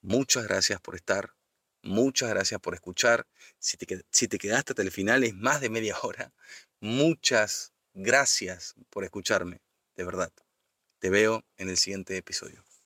Muchas 0.00 0.44
gracias 0.44 0.80
por 0.80 0.94
estar, 0.96 1.34
muchas 1.82 2.30
gracias 2.30 2.60
por 2.60 2.74
escuchar. 2.74 3.26
Si 3.58 3.76
te, 3.76 4.04
si 4.10 4.28
te 4.28 4.38
quedaste 4.38 4.72
hasta 4.72 4.82
el 4.82 4.90
final 4.90 5.24
es 5.24 5.34
más 5.34 5.60
de 5.60 5.70
media 5.70 5.96
hora. 6.02 6.32
Muchas 6.80 7.72
gracias 7.92 8.74
por 8.88 9.04
escucharme, 9.04 9.60
de 9.96 10.04
verdad. 10.04 10.32
Te 10.98 11.10
veo 11.10 11.44
en 11.56 11.68
el 11.68 11.76
siguiente 11.76 12.16
episodio. 12.16 12.69